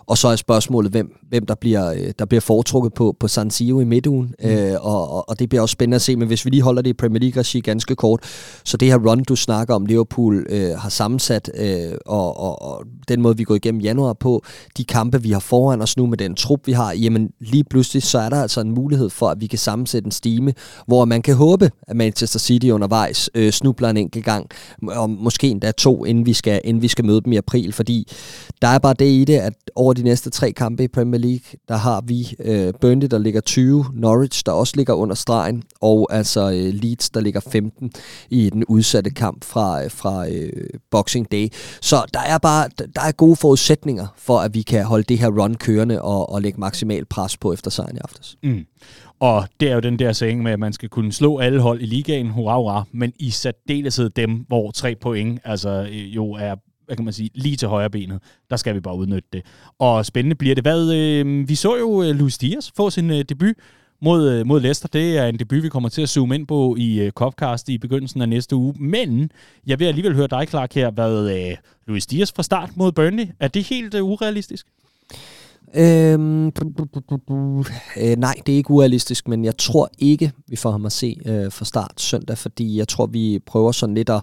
og 0.07 0.19
så 0.19 0.29
er 0.29 0.37
spørgsmålet, 0.37 0.91
hvem, 0.91 1.19
hvem 1.29 1.47
der, 1.47 1.55
bliver, 1.55 1.93
øh, 1.93 2.13
der 2.19 2.25
bliver 2.25 2.41
foretrukket 2.41 2.95
på, 2.95 3.17
på 3.21 3.29
San 3.29 3.51
Siro 3.51 3.81
i 3.81 3.85
midtugen, 3.85 4.35
mm. 4.43 4.49
øh, 4.49 4.75
og, 4.81 5.29
og 5.29 5.39
det 5.39 5.49
bliver 5.49 5.63
også 5.63 5.73
spændende 5.73 5.95
at 5.95 6.03
se, 6.03 6.17
men 6.17 6.29
hvis 6.29 6.45
vi 6.45 6.51
lige 6.51 6.63
holder 6.63 6.83
det 6.83 6.91
i 6.91 6.93
Premier 6.93 7.21
League 7.21 7.41
regi 7.41 7.61
ganske 7.61 7.95
kort, 7.95 8.21
så 8.65 8.77
det 8.77 8.89
her 8.89 8.99
run, 8.99 9.25
du 9.25 9.37
snakker 9.37 9.75
om, 9.75 9.87
Liverpool 9.87 10.47
øh, 10.49 10.79
har 10.79 10.89
sammensat, 10.89 11.51
øh, 11.55 11.93
og, 12.07 12.41
og, 12.41 12.63
og 12.63 12.85
den 13.09 13.23
måde, 13.23 13.37
vi 13.37 13.45
går 13.45 13.55
igennem 13.55 13.81
januar 13.81 14.13
på, 14.13 14.45
de 14.77 14.85
kampe, 14.85 15.23
vi 15.23 15.31
har 15.31 15.41
foran 15.41 15.83
os 15.83 15.97
nu 15.97 16.07
med 16.07 16.19
den 16.19 16.35
trup, 16.35 16.67
vi 16.67 16.73
har, 16.73 16.93
jamen 16.93 17.31
lige 17.41 17.65
pludselig, 17.65 18.03
så 18.03 18.19
er 18.19 18.29
der 18.29 18.43
altså 18.43 18.61
en 18.61 18.71
mulighed 18.71 19.11
for, 19.11 19.29
at 19.29 19.41
vi 19.41 19.47
kan 19.47 19.59
sammensætte 19.59 20.07
en 20.07 20.13
stime, 20.13 20.55
hvor 20.87 21.05
man 21.05 21.23
kan 21.23 21.35
håbe, 21.35 21.71
at 21.89 21.97
Manchester 21.97 22.39
City 22.39 22.67
undervejs 22.67 23.31
øh, 23.35 23.53
snubler 23.53 23.91
en 23.91 23.97
enkelt 23.97 24.25
gang, 24.25 24.47
og 24.89 25.11
måske 25.11 25.49
endda 25.49 25.71
to, 25.71 26.05
inden 26.05 26.27
vi, 26.27 26.33
skal, 26.33 26.61
inden 26.65 26.83
vi 26.83 26.89
skal 26.89 27.05
møde 27.05 27.21
dem 27.21 27.33
i 27.33 27.37
april, 27.37 27.73
fordi 27.73 28.09
der 28.63 28.69
er 28.69 28.79
bare 28.79 28.95
det 28.95 29.05
i 29.05 29.25
det, 29.25 29.39
at 29.39 29.55
over 29.75 29.93
de 29.93 30.03
næste 30.03 30.31
tre 30.31 30.53
kampe 30.53 30.85
i 30.85 30.89
Premier 30.89 31.21
League, 31.21 31.59
der 31.69 31.77
har 31.77 32.01
vi 32.01 32.35
øh, 32.39 32.73
Burnley, 32.81 33.07
der 33.07 33.19
ligger 33.19 33.41
20, 33.41 33.85
Norwich, 33.95 34.43
der 34.47 34.53
også 34.53 34.73
ligger 34.77 34.95
under 34.95 35.15
stregen, 35.15 35.63
og 35.81 36.09
altså 36.11 36.51
øh, 36.51 36.75
Leeds, 36.75 37.11
der 37.11 37.21
ligger 37.21 37.41
15 37.41 37.93
i 38.31 38.51
den 38.51 38.65
udsatte 38.65 39.11
kamp 39.11 39.45
fra, 39.45 39.85
øh, 39.85 39.91
fra 39.91 40.29
øh, 40.29 40.67
Boxing 40.91 41.33
Day. 41.33 41.49
Så 41.81 42.05
der 42.15 42.21
er 42.21 42.39
bare 42.39 42.69
der 42.95 43.01
er 43.01 43.13
gode 43.13 43.37
forudsætninger 43.37 44.07
for, 44.17 44.39
at 44.39 44.55
vi 44.55 44.63
kan 44.63 44.85
holde 44.85 45.05
det 45.05 45.19
her 45.19 45.29
run 45.29 45.55
kørende 45.55 46.03
og, 46.03 46.31
og 46.33 46.43
lægge 46.43 46.61
maksimal 46.61 47.05
pres 47.05 47.37
på 47.37 47.53
efter 47.53 47.71
sejren 47.71 47.97
i 47.97 48.01
aftes. 48.05 48.37
Mm. 48.43 48.65
Og 49.23 49.49
det 49.61 49.71
er 49.71 49.75
jo 49.75 49.81
den 49.81 49.99
der 49.99 50.13
saying 50.13 50.43
med, 50.43 50.53
at 50.53 50.59
man 50.59 50.73
skal 50.73 50.89
kunne 50.89 51.13
slå 51.13 51.39
alle 51.39 51.61
hold 51.61 51.81
i 51.81 51.87
ligaen, 51.87 52.31
hurra, 52.31 52.57
hurra, 52.57 52.85
men 52.93 53.13
i 53.19 53.31
særdeleshed 53.31 54.11
dem, 54.11 54.45
hvor 54.49 54.71
tre 54.71 54.95
point 54.95 55.41
altså, 55.45 55.89
øh, 55.93 56.15
jo 56.15 56.33
er 56.33 56.55
hvad 56.87 56.97
kan 56.97 57.05
man 57.05 57.15
sige, 57.15 57.31
lige 57.35 57.57
til 57.57 57.69
højre 57.69 57.91
benet. 57.91 58.21
Der 58.51 58.57
skal 58.57 58.75
vi 58.75 58.81
bare 58.81 58.97
udnytte 58.97 59.29
det. 59.33 59.43
Og 59.79 60.07
spændende 60.07 60.37
bliver 60.37 60.55
det. 60.55 60.65
Hvad, 60.65 60.95
øh, 60.95 61.49
vi 61.49 61.55
så 61.55 61.77
jo 61.77 62.03
øh, 62.03 62.09
Luis 62.09 62.39
Dias 62.39 62.73
få 62.77 62.91
sin 62.91 63.11
øh, 63.11 63.25
debut 63.29 63.55
mod, 64.01 64.31
øh, 64.31 64.47
mod 64.47 64.61
Leicester. 64.61 64.89
Det 64.89 65.19
er 65.19 65.27
en 65.27 65.39
debut, 65.39 65.63
vi 65.63 65.69
kommer 65.69 65.89
til 65.89 66.03
at 66.03 66.09
zoome 66.09 66.35
ind 66.35 66.47
på 66.47 66.77
i 66.79 67.01
øh, 67.01 67.11
Copcast 67.11 67.69
i 67.69 67.79
begyndelsen 67.79 68.23
af 68.23 68.29
næste 68.29 68.57
uge. 68.57 68.75
Men 68.79 69.31
jeg 69.67 69.79
vil 69.79 69.87
alligevel 69.87 70.15
høre 70.15 70.27
dig, 70.27 70.47
Clark, 70.49 70.75
her, 70.75 70.91
hvad 70.91 71.37
øh, 71.39 71.57
Luis 71.87 72.07
Dias 72.07 72.33
fra 72.33 72.43
start 72.43 72.71
mod 72.77 72.93
Burnley. 72.93 73.27
Er 73.41 73.49
det 73.49 73.65
helt 73.65 73.95
øh, 73.95 74.05
urealistisk? 74.05 74.67
Øhm, 75.77 76.47
øh, 77.97 78.17
nej, 78.17 78.35
det 78.47 78.53
er 78.53 78.57
ikke 78.57 78.71
urealistisk, 78.71 79.29
men 79.29 79.45
jeg 79.45 79.57
tror 79.57 79.91
ikke, 79.99 80.33
vi 80.49 80.57
får 80.57 80.71
ham 80.71 80.87
at 80.87 80.93
se 80.93 81.17
øh, 81.27 81.53
fra 81.53 81.65
start 81.65 82.01
søndag, 82.01 82.39
fordi 82.39 82.79
jeg 82.79 82.89
tror, 82.89 83.07
vi 83.07 83.39
prøver 83.47 83.73
sådan 83.73 83.95
lidt 83.95 84.11
at 84.11 84.23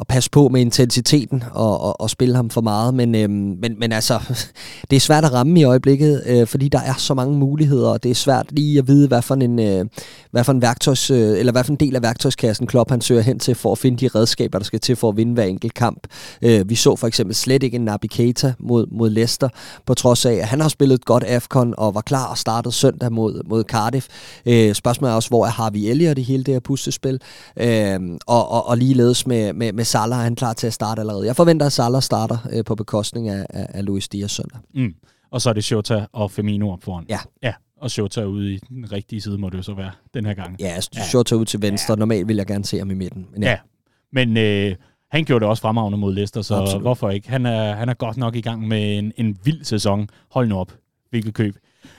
at 0.00 0.06
passe 0.06 0.30
på 0.30 0.48
med 0.48 0.60
intensiteten 0.60 1.44
og, 1.52 1.80
og, 1.80 2.00
og 2.00 2.10
spille 2.10 2.36
ham 2.36 2.50
for 2.50 2.60
meget. 2.60 2.94
Men, 2.94 3.14
øhm, 3.14 3.32
men, 3.32 3.78
men 3.78 3.92
altså, 3.92 4.20
det 4.90 4.96
er 4.96 5.00
svært 5.00 5.24
at 5.24 5.32
ramme 5.32 5.60
i 5.60 5.64
øjeblikket, 5.64 6.22
øh, 6.26 6.46
fordi 6.46 6.68
der 6.68 6.80
er 6.80 6.94
så 6.98 7.14
mange 7.14 7.38
muligheder, 7.38 7.88
og 7.88 8.02
det 8.02 8.10
er 8.10 8.14
svært 8.14 8.46
lige 8.50 8.78
at 8.78 8.88
vide, 8.88 9.08
hvad 9.08 9.22
for 9.22 9.34
en, 9.34 9.58
øh, 9.58 9.84
hvad 10.30 10.44
for 10.44 10.52
en 10.52 10.62
værktøjs, 10.62 11.10
øh, 11.10 11.38
eller 11.38 11.52
hvad 11.52 11.64
for 11.64 11.72
en 11.72 11.76
del 11.76 11.96
af 11.96 12.02
værktøjskassen 12.02 12.66
Klopp 12.66 12.90
han 12.90 13.00
søger 13.00 13.22
hen 13.22 13.38
til 13.38 13.54
for 13.54 13.72
at 13.72 13.78
finde 13.78 13.98
de 13.98 14.08
redskaber, 14.08 14.58
der 14.58 14.64
skal 14.64 14.80
til 14.80 14.96
for 14.96 15.08
at 15.08 15.16
vinde 15.16 15.34
hver 15.34 15.44
enkelt 15.44 15.74
kamp. 15.74 16.06
Øh, 16.42 16.68
vi 16.68 16.74
så 16.74 16.96
for 16.96 17.06
eksempel 17.06 17.34
slet 17.34 17.62
ikke 17.62 17.74
en 17.74 17.84
Naby 17.84 18.06
Keita 18.06 18.52
mod, 18.58 18.86
mod 18.90 19.10
Leicester, 19.10 19.48
på 19.86 19.94
trods 19.94 20.26
af, 20.26 20.32
at 20.32 20.46
han 20.46 20.60
har 20.60 20.68
spillet 20.68 21.04
godt 21.04 21.24
AFCON 21.24 21.74
og 21.78 21.94
var 21.94 22.00
klar 22.00 22.26
og 22.26 22.38
startede 22.38 22.74
søndag 22.74 23.12
mod, 23.12 23.42
mod 23.48 23.64
Cardiff. 23.64 24.06
Øh, 24.46 24.74
spørgsmålet 24.74 25.12
er 25.12 25.16
også, 25.16 25.28
hvor 25.28 25.46
er 25.46 25.50
Harvey 25.50 25.80
Elliott 25.80 26.18
i 26.18 26.22
hele 26.22 26.44
det 26.44 26.54
her 26.54 26.60
puslespil? 26.60 27.20
Øh, 27.56 28.00
og, 28.26 28.50
og, 28.50 28.68
og 28.68 28.78
ligeledes 28.78 29.26
med, 29.26 29.52
med, 29.52 29.72
med 29.72 29.84
Salah 29.86 30.18
er 30.18 30.22
han 30.22 30.34
klar 30.36 30.52
til 30.52 30.66
at 30.66 30.72
starte 30.72 31.00
allerede. 31.00 31.26
Jeg 31.26 31.36
forventer, 31.36 31.66
at 31.66 31.72
Salah 31.72 32.02
starter 32.02 32.38
øh, 32.52 32.64
på 32.64 32.74
bekostning 32.74 33.28
af, 33.28 33.46
af, 33.50 33.66
af 33.74 33.84
Luis 33.84 34.08
Diaz 34.08 34.30
søndag. 34.30 34.60
Mm. 34.74 34.94
Og 35.30 35.42
så 35.42 35.48
er 35.48 35.54
det 35.54 35.64
Shota 35.64 36.06
og 36.12 36.30
Firmino 36.30 36.70
op 36.70 36.82
foran. 36.82 37.04
Ja. 37.08 37.18
Ja, 37.42 37.52
og 37.80 37.90
Shota 37.90 38.24
ude 38.24 38.54
i 38.54 38.58
den 38.68 38.92
rigtige 38.92 39.20
side, 39.20 39.38
må 39.38 39.50
det 39.50 39.56
jo 39.56 39.62
så 39.62 39.74
være 39.74 39.90
den 40.14 40.26
her 40.26 40.34
gang. 40.34 40.56
Ja, 40.60 40.80
Shota 40.80 41.34
ud 41.34 41.44
til 41.44 41.62
venstre. 41.62 41.92
Ja. 41.92 41.96
Normalt 41.96 42.28
vil 42.28 42.36
jeg 42.36 42.46
gerne 42.46 42.64
se 42.64 42.78
ham 42.78 42.90
i 42.90 42.94
midten. 42.94 43.26
Men 43.32 43.42
ja. 43.42 43.50
ja. 43.50 43.56
Men 44.12 44.36
øh, 44.36 44.76
han 45.10 45.24
gjorde 45.24 45.40
det 45.40 45.48
også 45.48 45.60
fremragende 45.60 45.98
mod 45.98 46.14
Leicester, 46.14 46.42
så 46.42 46.54
Absolut. 46.54 46.82
hvorfor 46.82 47.10
ikke? 47.10 47.28
Han 47.28 47.46
er, 47.46 47.74
han 47.74 47.88
er 47.88 47.94
godt 47.94 48.16
nok 48.16 48.36
i 48.36 48.40
gang 48.40 48.68
med 48.68 48.98
en, 48.98 49.12
en 49.16 49.38
vild 49.44 49.64
sæson. 49.64 50.08
Hold 50.30 50.48
nu 50.48 50.58
op, 50.58 50.72
hvilket 51.10 51.34
køb. 51.34 51.56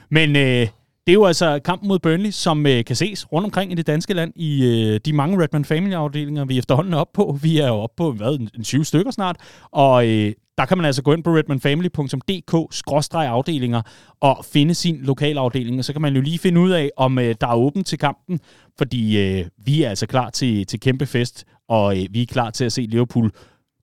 Men 0.09 0.35
øh, 0.35 0.67
det 1.07 1.11
er 1.11 1.15
jo 1.15 1.25
altså 1.25 1.59
kampen 1.59 1.87
mod 1.87 1.99
Burnley, 1.99 2.31
som 2.31 2.65
øh, 2.65 2.85
kan 2.85 2.95
ses 2.95 3.31
rundt 3.31 3.45
omkring 3.45 3.71
i 3.71 3.75
det 3.75 3.87
danske 3.87 4.13
land 4.13 4.33
i 4.35 4.65
øh, 4.65 4.99
de 5.05 5.13
mange 5.13 5.43
Redman 5.43 5.65
Family-afdelinger, 5.65 6.45
vi 6.45 6.57
efterhånden 6.57 6.93
er 6.93 6.97
oppe 6.97 7.13
på. 7.13 7.37
Vi 7.43 7.57
er 7.57 7.67
jo 7.67 7.73
oppe 7.73 7.93
på, 7.97 8.11
hvad, 8.11 8.39
en 8.39 8.49
20 8.63 8.85
stykker 8.85 9.11
snart. 9.11 9.35
Og 9.71 10.07
øh, 10.07 10.33
der 10.57 10.65
kan 10.65 10.77
man 10.77 10.85
altså 10.85 11.03
gå 11.03 11.13
ind 11.13 11.23
på 11.23 11.35
redmanfamily.dk-afdelinger 11.35 13.81
og 14.21 14.45
finde 14.53 14.73
sin 14.73 14.97
lokalafdeling, 15.01 15.79
og 15.79 15.85
så 15.85 15.93
kan 15.93 16.01
man 16.01 16.15
jo 16.15 16.21
lige 16.21 16.39
finde 16.39 16.61
ud 16.61 16.71
af, 16.71 16.89
om 16.97 17.19
øh, 17.19 17.35
der 17.41 17.47
er 17.47 17.55
åbent 17.55 17.87
til 17.87 17.97
kampen, 17.97 18.39
fordi 18.77 19.19
øh, 19.19 19.45
vi 19.65 19.83
er 19.83 19.89
altså 19.89 20.07
klar 20.07 20.29
til, 20.29 20.65
til 20.65 20.79
kæmpe 20.79 21.05
fest, 21.05 21.45
og 21.69 21.97
øh, 21.97 22.05
vi 22.11 22.21
er 22.21 22.25
klar 22.25 22.49
til 22.49 22.65
at 22.65 22.71
se 22.71 22.81
Liverpool 22.81 23.31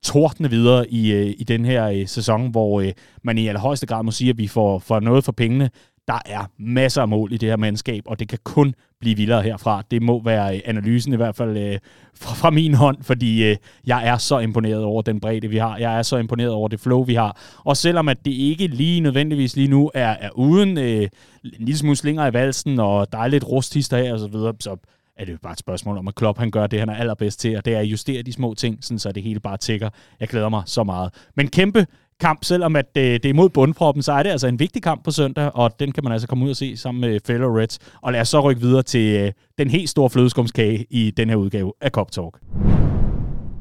tordne 0.04 0.50
videre 0.50 0.90
i, 0.90 1.12
øh, 1.12 1.34
i 1.38 1.44
den 1.44 1.64
her 1.64 1.88
øh, 1.88 2.08
sæson, 2.08 2.50
hvor 2.50 2.80
øh, 2.80 2.92
man 3.22 3.38
i 3.38 3.48
allerhøjeste 3.48 3.86
grad 3.86 4.02
må 4.02 4.10
sige, 4.10 4.30
at 4.30 4.38
vi 4.38 4.48
får, 4.48 4.78
får 4.78 5.00
noget 5.00 5.24
for 5.24 5.32
pengene. 5.32 5.70
Der 6.08 6.18
er 6.26 6.50
masser 6.58 7.02
af 7.02 7.08
mål 7.08 7.32
i 7.32 7.36
det 7.36 7.48
her 7.48 7.56
mandskab, 7.56 8.02
og 8.06 8.18
det 8.18 8.28
kan 8.28 8.38
kun 8.44 8.74
blive 9.00 9.16
vildere 9.16 9.42
herfra. 9.42 9.82
Det 9.90 10.02
må 10.02 10.22
være 10.22 10.56
øh, 10.56 10.62
analysen 10.64 11.12
i 11.12 11.16
hvert 11.16 11.36
fald 11.36 11.56
øh, 11.56 11.78
fra, 12.14 12.34
fra 12.34 12.50
min 12.50 12.74
hånd, 12.74 13.02
fordi 13.02 13.50
øh, 13.50 13.56
jeg 13.86 14.06
er 14.06 14.16
så 14.16 14.38
imponeret 14.38 14.84
over 14.84 15.02
den 15.02 15.20
bredde, 15.20 15.48
vi 15.48 15.56
har. 15.56 15.76
Jeg 15.76 15.98
er 15.98 16.02
så 16.02 16.16
imponeret 16.16 16.50
over 16.50 16.68
det 16.68 16.80
flow, 16.80 17.04
vi 17.04 17.14
har. 17.14 17.40
Og 17.64 17.76
selvom 17.76 18.08
at 18.08 18.24
det 18.24 18.30
ikke 18.30 18.66
lige 18.66 19.00
nødvendigvis 19.00 19.56
lige 19.56 19.68
nu 19.68 19.90
er, 19.94 20.08
er 20.08 20.30
uden 20.30 20.78
øh, 20.78 21.08
en 21.44 21.50
lille 21.58 21.78
smule 21.78 21.96
slinger 21.96 22.26
i 22.26 22.32
valsen, 22.32 22.80
og 22.80 23.12
der 23.12 23.18
er 23.18 23.26
lidt 23.26 23.48
rusthister 23.48 23.96
her 23.96 24.12
og 24.12 24.18
så 24.18 24.28
videre, 24.28 24.54
så 24.60 24.76
er 25.16 25.24
det 25.24 25.32
jo 25.32 25.38
bare 25.42 25.52
et 25.52 25.58
spørgsmål 25.58 25.98
om, 25.98 26.08
at 26.08 26.14
Klopp 26.14 26.38
han 26.38 26.50
gør 26.50 26.66
det, 26.66 26.78
han 26.78 26.88
er 26.88 26.94
allerbedst 26.94 27.40
til, 27.40 27.56
og 27.56 27.64
det 27.64 27.74
er 27.74 27.78
at 27.78 27.84
justere 27.84 28.22
de 28.22 28.32
små 28.32 28.54
ting, 28.54 28.84
sådan 28.84 28.98
så 28.98 29.12
det 29.12 29.22
hele 29.22 29.40
bare 29.40 29.56
tækker. 29.56 29.90
Jeg 30.20 30.28
glæder 30.28 30.48
mig 30.48 30.62
så 30.66 30.84
meget. 30.84 31.14
Men 31.34 31.48
kæmpe 31.48 31.86
kamp, 32.20 32.44
selvom 32.44 32.76
at 32.76 32.94
det, 32.94 33.22
det 33.22 33.28
er 33.28 33.34
mod 33.34 33.48
bundproppen, 33.48 34.02
så 34.02 34.12
er 34.12 34.22
det 34.22 34.30
altså 34.30 34.46
en 34.46 34.58
vigtig 34.58 34.82
kamp 34.82 35.04
på 35.04 35.10
søndag, 35.10 35.50
og 35.54 35.80
den 35.80 35.92
kan 35.92 36.04
man 36.04 36.12
altså 36.12 36.28
komme 36.28 36.44
ud 36.44 36.50
og 36.50 36.56
se 36.56 36.76
sammen 36.76 37.00
med 37.00 37.20
fellow 37.26 37.58
Reds. 37.58 37.78
Og 38.02 38.12
lad 38.12 38.20
os 38.20 38.28
så 38.28 38.40
rykke 38.40 38.62
videre 38.62 38.82
til 38.82 39.16
øh, 39.16 39.32
den 39.58 39.70
helt 39.70 39.90
store 39.90 40.10
flødeskumskage 40.10 40.86
i 40.90 41.10
den 41.10 41.28
her 41.28 41.36
udgave 41.36 41.72
af 41.80 41.90
Cop 41.90 42.12
Talk. 42.12 42.38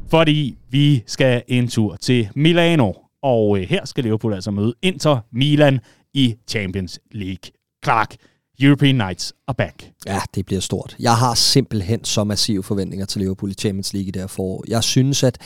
Fordi 0.10 0.58
vi 0.70 1.04
skal 1.08 1.44
en 1.48 1.68
tur 1.68 1.96
til 1.96 2.30
Milano, 2.36 2.92
og 3.22 3.60
øh, 3.60 3.64
her 3.70 3.86
skal 3.86 4.04
Liverpool 4.04 4.34
altså 4.34 4.52
møde 4.52 4.74
Inter 4.82 5.18
Milan 5.32 5.80
i 6.14 6.36
Champions 6.48 7.00
League. 7.12 7.52
Clark, 7.84 8.16
European 8.64 8.96
Knights 8.96 9.34
are 9.48 9.56
back. 9.56 9.92
Ja, 10.06 10.20
det 10.36 10.46
bliver 10.46 10.62
stort. 10.62 10.96
Jeg 11.00 11.16
har 11.18 11.34
simpelthen 11.34 12.04
så 12.04 12.24
massive 12.24 12.64
forventninger 12.64 13.06
til 13.06 13.22
Liverpool 13.22 13.52
i 13.52 13.54
Champions 13.54 13.94
League 13.94 14.08
i 14.08 14.12
det 14.12 14.22
her 14.22 14.28
forår. 14.28 14.64
Jeg 14.68 14.84
synes, 14.84 15.24
at 15.24 15.38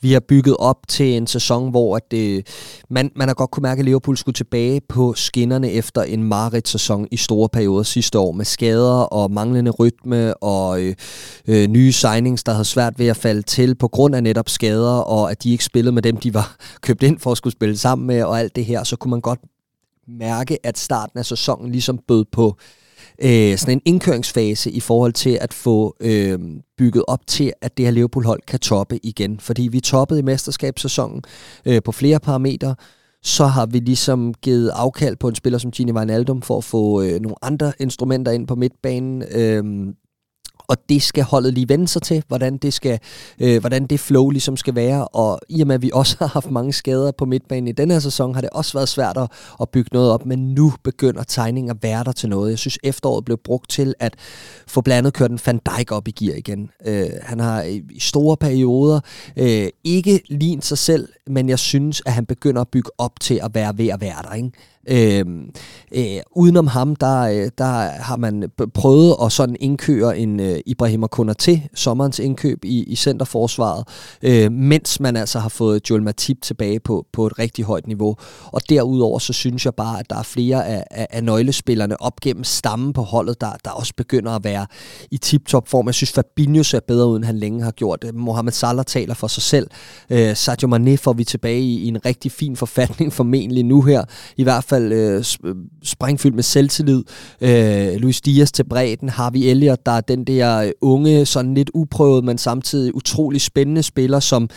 vi 0.00 0.12
har 0.12 0.20
bygget 0.20 0.56
op 0.58 0.76
til 0.88 1.16
en 1.16 1.26
sæson, 1.26 1.70
hvor 1.70 1.96
at 1.96 2.12
øh, 2.14 2.42
man, 2.90 3.10
man 3.16 3.28
har 3.28 3.34
godt 3.34 3.50
kunne 3.50 3.62
mærke, 3.62 3.78
at 3.78 3.84
Liverpool 3.84 4.16
skulle 4.16 4.34
tilbage 4.34 4.80
på 4.88 5.14
skinnerne 5.14 5.70
efter 5.70 6.02
en 6.02 6.22
Marit-sæson 6.22 7.08
i 7.10 7.16
store 7.16 7.48
perioder 7.48 7.82
sidste 7.82 8.18
år, 8.18 8.32
med 8.32 8.44
skader 8.44 9.00
og 9.00 9.30
manglende 9.30 9.70
rytme 9.70 10.34
og 10.34 10.82
øh, 10.82 10.94
øh, 11.48 11.68
nye 11.68 11.92
signings, 11.92 12.44
der 12.44 12.52
havde 12.52 12.64
svært 12.64 12.98
ved 12.98 13.06
at 13.06 13.16
falde 13.16 13.42
til 13.42 13.74
på 13.74 13.88
grund 13.88 14.14
af 14.14 14.22
netop 14.22 14.48
skader, 14.48 14.98
og 14.98 15.30
at 15.30 15.42
de 15.42 15.52
ikke 15.52 15.64
spillede 15.64 15.94
med 15.94 16.02
dem, 16.02 16.16
de 16.16 16.34
var 16.34 16.56
købt 16.80 17.02
ind 17.02 17.18
for 17.18 17.30
at 17.30 17.36
skulle 17.36 17.52
spille 17.52 17.76
sammen 17.76 18.06
med, 18.06 18.22
og 18.22 18.40
alt 18.40 18.56
det 18.56 18.64
her, 18.64 18.84
så 18.84 18.96
kunne 18.96 19.10
man 19.10 19.20
godt 19.20 19.40
mærke, 20.08 20.66
at 20.66 20.78
starten 20.78 21.18
af 21.18 21.26
sæsonen 21.26 21.72
ligesom 21.72 21.98
bød 22.08 22.24
på 22.32 22.56
øh, 23.22 23.58
sådan 23.58 23.78
en 23.78 23.82
indkøringsfase 23.84 24.70
i 24.70 24.80
forhold 24.80 25.12
til 25.12 25.38
at 25.40 25.54
få 25.54 25.96
øh, 26.00 26.38
bygget 26.78 27.04
op 27.08 27.26
til, 27.26 27.52
at 27.62 27.76
det 27.76 27.84
her 27.84 27.92
Liverpool-hold 27.92 28.40
kan 28.46 28.60
toppe 28.60 29.00
igen. 29.02 29.40
Fordi 29.40 29.62
vi 29.62 29.80
toppede 29.80 30.20
i 30.20 30.22
mesterskabssæsonen 30.22 31.22
øh, 31.66 31.82
på 31.82 31.92
flere 31.92 32.20
parametre, 32.20 32.74
så 33.22 33.46
har 33.46 33.66
vi 33.66 33.78
ligesom 33.78 34.34
givet 34.34 34.68
afkald 34.68 35.16
på 35.16 35.28
en 35.28 35.34
spiller 35.34 35.58
som 35.58 35.70
Gini 35.70 35.92
Wijnaldum 35.92 36.42
for 36.42 36.58
at 36.58 36.64
få 36.64 37.02
øh, 37.02 37.20
nogle 37.20 37.36
andre 37.42 37.72
instrumenter 37.80 38.32
ind 38.32 38.46
på 38.46 38.54
midtbanen. 38.54 39.22
Øh, 39.30 39.94
og 40.68 40.76
det 40.88 41.02
skal 41.02 41.24
holdet 41.24 41.54
lige 41.54 41.68
vende 41.68 41.88
sig 41.88 42.02
til, 42.02 42.22
hvordan 42.28 42.56
det, 42.56 42.72
skal, 42.72 42.98
øh, 43.40 43.60
hvordan 43.60 43.86
det 43.86 44.00
flow 44.00 44.30
ligesom 44.30 44.56
skal 44.56 44.74
være. 44.74 45.08
Og 45.08 45.40
i 45.48 45.60
og 45.60 45.66
med, 45.66 45.74
at 45.74 45.82
vi 45.82 45.90
også 45.94 46.16
har 46.20 46.26
haft 46.26 46.50
mange 46.50 46.72
skader 46.72 47.12
på 47.18 47.24
midtbanen 47.24 47.68
i 47.68 47.72
den 47.72 47.90
her 47.90 47.98
sæson, 47.98 48.34
har 48.34 48.40
det 48.40 48.50
også 48.50 48.72
været 48.72 48.88
svært 48.88 49.16
at, 49.16 49.30
at 49.60 49.68
bygge 49.68 49.90
noget 49.92 50.10
op. 50.10 50.26
Men 50.26 50.54
nu 50.54 50.72
begynder 50.84 51.22
tegningen 51.22 51.70
at 51.70 51.76
være 51.82 52.04
der 52.04 52.12
til 52.12 52.28
noget. 52.28 52.50
Jeg 52.50 52.58
synes, 52.58 52.78
efteråret 52.82 53.24
blev 53.24 53.38
brugt 53.44 53.70
til 53.70 53.94
at 54.00 54.14
få 54.66 54.80
blandet 54.80 55.12
kørt 55.12 55.30
en 55.30 55.40
Van 55.46 55.60
Dijk 55.66 55.92
op 55.92 56.08
i 56.08 56.10
gear 56.10 56.36
igen. 56.36 56.70
Øh, 56.86 57.10
han 57.22 57.40
har 57.40 57.62
i 57.62 58.00
store 58.00 58.36
perioder 58.36 59.00
øh, 59.36 59.68
ikke 59.84 60.20
lignet 60.28 60.64
sig 60.64 60.78
selv, 60.78 61.08
men 61.26 61.48
jeg 61.48 61.58
synes, 61.58 62.02
at 62.06 62.12
han 62.12 62.26
begynder 62.26 62.60
at 62.60 62.68
bygge 62.68 62.90
op 62.98 63.20
til 63.20 63.40
at 63.42 63.54
være 63.54 63.78
ved 63.78 63.88
at 63.88 64.00
være 64.00 64.22
der. 64.22 64.34
Ikke? 64.34 64.50
Øh, 64.88 65.24
øh, 65.94 66.20
udenom 66.36 66.66
ham, 66.66 66.96
der, 66.96 67.20
øh, 67.20 67.50
der 67.58 67.64
har 68.02 68.16
man 68.16 68.50
prøvet 68.74 69.16
at 69.22 69.32
sådan 69.32 69.56
indkøre 69.60 70.18
en 70.18 70.40
øh, 70.40 70.60
Ibrahim 70.66 71.04
til 71.38 71.62
sommerens 71.74 72.18
indkøb 72.18 72.64
i, 72.64 72.82
i 72.82 72.96
centerforsvaret, 72.96 73.84
øh, 74.22 74.52
mens 74.52 75.00
man 75.00 75.16
altså 75.16 75.38
har 75.38 75.48
fået 75.48 75.90
Joel 75.90 76.02
Matip 76.02 76.42
tilbage 76.42 76.80
på, 76.80 77.06
på 77.12 77.26
et 77.26 77.38
rigtig 77.38 77.64
højt 77.64 77.86
niveau. 77.86 78.16
Og 78.46 78.60
derudover 78.68 79.18
så 79.18 79.32
synes 79.32 79.64
jeg 79.64 79.74
bare, 79.74 80.00
at 80.00 80.10
der 80.10 80.16
er 80.16 80.22
flere 80.22 80.66
af, 80.66 80.84
af, 80.90 81.06
af 81.10 81.24
nøglespillerne 81.24 82.02
op 82.02 82.20
gennem 82.20 82.44
stammen 82.44 82.92
på 82.92 83.02
holdet, 83.02 83.40
der, 83.40 83.50
der 83.64 83.70
også 83.70 83.92
begynder 83.96 84.32
at 84.32 84.44
være 84.44 84.66
i 85.10 85.16
tip-top 85.16 85.68
form. 85.68 85.86
Jeg 85.86 85.94
synes, 85.94 86.12
Fabinho 86.12 86.62
ser 86.62 86.80
bedre 86.88 87.08
ud, 87.08 87.16
end 87.16 87.24
han 87.24 87.38
længe 87.38 87.62
har 87.62 87.70
gjort. 87.70 88.04
Mohamed 88.14 88.52
Salah 88.52 88.84
taler 88.84 89.14
for 89.14 89.26
sig 89.26 89.42
selv. 89.42 89.66
Øh, 90.10 90.36
Sadio 90.36 90.68
Mane 90.68 90.96
får 90.96 91.12
vi 91.12 91.24
tilbage 91.24 91.60
i, 91.60 91.84
i 91.84 91.88
en 91.88 92.04
rigtig 92.06 92.32
fin 92.32 92.56
forfatning 92.56 93.12
formentlig 93.18 93.64
nu 93.64 93.82
her. 93.82 94.04
I 94.36 94.42
hvert 94.42 94.64
fald 94.64 94.73
fald 94.74 94.92
øh, 94.92 95.24
springfyldt 95.82 96.34
med 96.34 96.42
selvtillid. 96.42 97.02
Øh, 97.40 97.94
Luis 97.94 98.20
Dias 98.20 98.52
til 98.52 98.64
bredden, 98.64 99.08
Harvey 99.08 99.38
Elliott, 99.38 99.86
der 99.86 99.92
er 99.92 100.00
den 100.00 100.24
der 100.24 100.58
øh, 100.58 100.70
unge, 100.80 101.26
sådan 101.26 101.54
lidt 101.54 101.70
uprøvet, 101.74 102.24
men 102.24 102.38
samtidig 102.38 102.94
utrolig 102.94 103.40
spændende 103.40 103.82
spiller, 103.82 104.20
som 104.20 104.48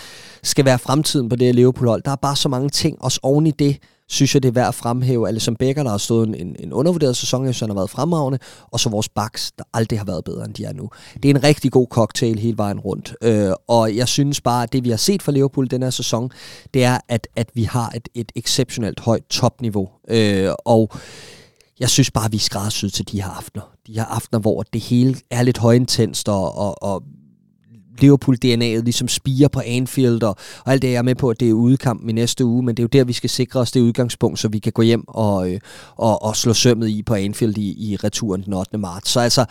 skal 0.44 0.66
være 0.66 0.80
fremtiden 0.80 1.30
på 1.30 1.36
det 1.36 1.48
her 1.48 1.54
Liverpool-hold. 1.54 2.02
Der 2.06 2.12
er 2.12 2.16
bare 2.16 2.36
så 2.36 2.50
mange 2.50 2.70
ting, 2.70 2.98
også 3.02 3.20
oven 3.24 3.48
i 3.48 3.52
det, 3.52 3.78
synes 4.10 4.34
jeg, 4.34 4.44
det 4.44 4.50
er 4.50 4.54
værd 4.54 4.68
at 4.68 4.76
fremhæve. 4.76 5.28
Alisson 5.28 5.56
Becker, 5.56 5.84
der 5.84 5.90
har 5.90 5.98
stået 5.98 6.28
en, 6.28 6.56
en 6.60 6.74
undervurderet 6.74 7.18
sæson, 7.18 7.46
jeg 7.46 7.54
synes, 7.54 7.60
han 7.60 7.70
har 7.70 7.76
været 7.76 7.90
fremragende, 7.90 8.40
og 8.72 8.80
så 8.80 8.90
vores 8.90 9.10
backs, 9.10 9.52
der 9.58 9.64
aldrig 9.74 10.00
har 10.00 10.06
været 10.06 10.24
bedre, 10.24 10.46
end 10.46 10.54
de 10.54 10.64
er 10.64 10.74
nu. 10.74 10.90
Det 11.24 11.32
er 11.32 11.36
en 11.36 11.44
rigtig 11.44 11.72
god 11.72 11.88
cocktail 11.88 12.40
hele 12.40 12.58
vejen 12.58 12.80
rundt, 12.80 13.16
øh, 13.22 13.52
og 13.68 13.96
jeg 13.96 14.08
synes 14.08 14.42
bare, 14.42 14.64
at 14.64 14.74
det 14.74 14.84
vi 14.84 14.90
har 14.90 14.98
set 14.98 15.24
fra 15.24 15.32
Liverpool 15.32 15.68
den 15.72 15.84
her 15.84 15.90
sæson, 15.90 16.32
det 16.74 16.84
er, 16.84 16.98
at, 17.10 17.28
at 17.36 17.50
vi 17.54 17.64
har 17.64 17.90
et, 17.96 18.10
et 18.16 18.32
exceptionelt 18.36 19.00
højt 19.00 19.24
topniveau, 19.30 19.90
øh, 20.10 20.50
og 20.66 20.92
jeg 21.80 21.90
synes 21.90 22.12
bare, 22.12 22.32
vi 22.32 22.38
er 22.38 22.42
skræddersyet 22.42 22.94
til 22.94 23.12
de 23.12 23.22
her 23.22 23.30
aftener. 23.30 23.72
De 23.88 23.94
her 23.94 24.06
aftener, 24.06 24.40
hvor 24.40 24.64
det 24.64 24.82
hele 24.82 25.16
er 25.32 25.44
lidt 25.44 25.58
højintenst, 25.58 26.30
og, 26.30 26.58
og, 26.58 26.84
og 26.84 27.04
Liverpool-DNA'et 28.04 28.84
ligesom 28.84 29.08
spiger 29.08 29.48
på 29.48 29.62
Anfield, 29.66 30.24
og, 30.24 30.36
og 30.66 30.72
alt 30.72 30.82
det, 30.82 30.88
jeg 30.88 30.98
er 30.98 31.02
med 31.02 31.16
på, 31.16 31.30
at 31.30 31.40
det 31.40 31.50
er 31.50 31.54
udekamp 31.54 32.10
i 32.10 32.12
næste 32.12 32.46
uge, 32.46 32.64
men 32.64 32.78
det 32.78 32.84
er 32.84 32.88
jo 32.94 33.00
der, 33.00 33.04
vi 33.04 33.14
skal 33.14 33.30
sikre 33.30 33.60
os 33.60 33.72
det 33.72 33.82
udgangspunkt, 33.82 34.40
så 34.40 34.48
vi 34.48 34.60
kan 34.60 34.72
gå 34.72 34.82
hjem 34.82 35.04
og, 35.08 35.52
øh, 35.52 35.60
og, 35.96 36.24
og 36.24 36.36
slå 36.36 36.54
sømmet 36.54 36.90
i 36.90 37.04
på 37.04 37.14
Anfield 37.14 37.58
i, 37.58 37.92
i 37.92 37.96
returen 37.96 38.42
den 38.42 38.54
8. 38.54 38.78
marts. 38.78 39.10
Så 39.10 39.20
altså, 39.20 39.46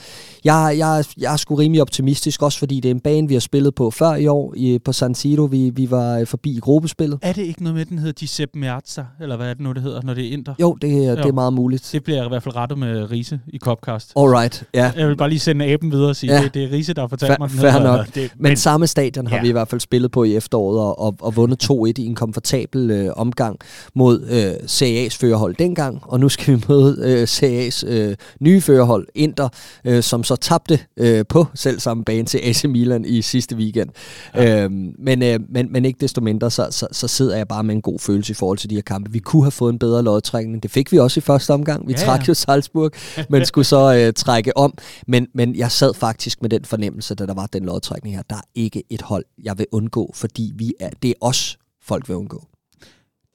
jeg, 0.45 0.75
jeg, 0.79 1.05
jeg 1.19 1.33
er 1.33 1.37
sgu 1.37 1.55
rimelig 1.55 1.83
optimistisk, 1.83 2.43
også 2.43 2.59
fordi 2.59 2.81
det 2.81 2.89
er 2.89 2.95
en 2.95 3.01
bane, 3.01 3.29
vi 3.29 3.35
har 3.35 3.41
spillet 3.41 3.75
på 3.75 3.91
før 3.91 4.15
i 4.15 4.27
år 4.27 4.55
i, 4.57 4.79
på 4.79 4.93
San 4.93 5.15
Siro. 5.15 5.45
Vi, 5.45 5.71
vi 5.71 5.91
var 5.91 6.25
forbi 6.25 6.57
i 6.57 6.61
gruppespillet. 6.61 7.19
Er 7.23 7.33
det 7.33 7.43
ikke 7.43 7.63
noget 7.63 7.77
med, 7.77 7.85
den 7.85 7.99
hedder 7.99 8.13
Giuseppe 8.13 8.59
Meazza, 8.59 9.05
eller 9.21 9.37
hvad 9.37 9.51
er 9.51 9.55
det 9.55 9.63
nu, 9.63 9.73
det 9.73 9.83
hedder, 9.83 10.03
når 10.03 10.15
det 10.15 10.29
er 10.29 10.33
Inter? 10.33 10.55
Jo, 10.61 10.75
det, 10.83 10.89
jo. 10.89 11.17
det 11.17 11.25
er 11.25 11.33
meget 11.33 11.53
muligt. 11.53 11.89
Det 11.93 12.05
bliver 12.05 12.25
i 12.25 12.29
hvert 12.29 12.43
fald 12.43 12.57
rettet 12.57 12.79
med 12.79 13.11
Rise 13.11 13.41
i 13.49 13.59
Copcast. 13.59 14.13
Alright, 14.17 14.65
ja. 14.75 14.93
Jeg 14.97 15.09
vil 15.09 15.17
bare 15.17 15.29
lige 15.29 15.41
sende 15.41 15.65
aben 15.65 15.93
videre 15.93 16.09
og 16.09 16.17
sige, 16.17 16.35
ja. 16.35 16.43
det, 16.43 16.55
det 16.55 16.65
er 16.65 16.73
Rise, 16.73 16.95
der 16.95 17.01
har 17.01 17.09
fortalt 17.09 17.39
mig 17.39 17.51
den 17.51 17.59
Fair 17.59 17.83
nok. 17.83 18.15
Det, 18.15 18.33
men, 18.39 18.51
men 18.51 18.57
samme 18.57 18.87
stadion 18.87 19.27
har 19.27 19.37
ja. 19.37 19.43
vi 19.43 19.49
i 19.49 19.53
hvert 19.53 19.69
fald 19.69 19.81
spillet 19.81 20.11
på 20.11 20.25
i 20.25 20.37
efteråret 20.37 20.81
og, 20.81 20.99
og, 20.99 21.17
og 21.21 21.37
vundet 21.37 21.65
2-1 21.71 21.73
i 21.99 22.07
en 22.07 22.15
komfortabel 22.15 22.91
øh, 22.91 23.13
omgang 23.17 23.59
mod 23.95 24.21
øh, 24.31 24.53
CA's 24.53 25.19
førerhold 25.21 25.55
dengang, 25.55 26.01
og 26.03 26.21
nu 26.21 26.29
skal 26.29 26.55
vi 26.55 26.65
møde 26.69 26.99
øh, 27.05 27.23
CA's 27.23 27.87
øh, 27.87 28.17
nye 28.41 28.61
førerhold, 28.61 29.07
Inter, 29.15 29.49
øh, 29.85 30.03
som 30.03 30.25
så 30.25 30.37
tabte 30.37 30.81
øh, 30.97 31.25
på 31.29 31.47
selv 31.55 31.81
samme 31.81 32.05
bane 32.05 32.25
til 32.25 32.41
AC 32.43 32.65
Milan 32.65 33.05
i 33.05 33.23
sidste 33.23 33.57
weekend. 33.57 33.89
Ja. 34.35 34.65
Øhm, 34.65 34.95
men, 34.99 35.23
øh, 35.23 35.41
men, 35.49 35.73
men 35.73 35.85
ikke 35.85 35.99
desto 36.01 36.21
mindre, 36.21 36.51
så, 36.51 36.69
så, 36.71 36.87
så 36.93 37.09
sidder 37.09 37.37
jeg 37.37 37.49
bare 37.49 37.65
med 37.65 37.75
en 37.75 37.83
god 37.83 37.99
følelse 37.99 38.31
i 38.31 38.35
forhold 38.35 38.59
til 38.59 38.71
de 38.71 38.75
her 38.75 38.83
kampe. 38.83 39.13
Vi 39.13 39.19
kunne 39.19 39.43
have 39.43 39.51
fået 39.51 39.73
en 39.73 39.79
bedre 39.79 40.03
lodtrækning. 40.03 40.63
Det 40.63 40.71
fik 40.71 40.93
vi 40.93 40.99
også 40.99 41.21
i 41.21 41.23
første 41.23 41.51
omgang. 41.51 41.89
Vi 41.89 41.93
ja, 41.93 41.99
trak 41.99 42.21
ja. 42.21 42.25
jo 42.29 42.35
Salzburg, 42.35 42.91
men 43.31 43.47
skulle 43.47 43.65
så 43.65 43.95
øh, 43.95 44.13
trække 44.13 44.57
om. 44.57 44.75
Men, 45.07 45.27
men 45.35 45.57
jeg 45.57 45.71
sad 45.71 45.95
faktisk 45.95 46.43
med 46.43 46.51
den 46.51 46.65
fornemmelse, 46.65 47.15
da 47.15 47.27
der 47.27 47.35
var 47.35 47.47
den 47.47 47.65
lodtrækning 47.65 48.17
her. 48.17 48.23
Der 48.31 48.37
er 48.37 48.49
ikke 48.55 48.83
et 48.91 49.03
hold, 49.03 49.25
jeg 49.43 49.59
vil 49.59 49.67
undgå, 49.73 50.13
fordi 50.15 50.53
vi 50.55 50.75
er, 50.81 50.91
det 51.03 51.11
er 51.11 51.15
os, 51.21 51.59
folk 51.83 52.09
vil 52.09 52.17
undgå. 52.17 52.47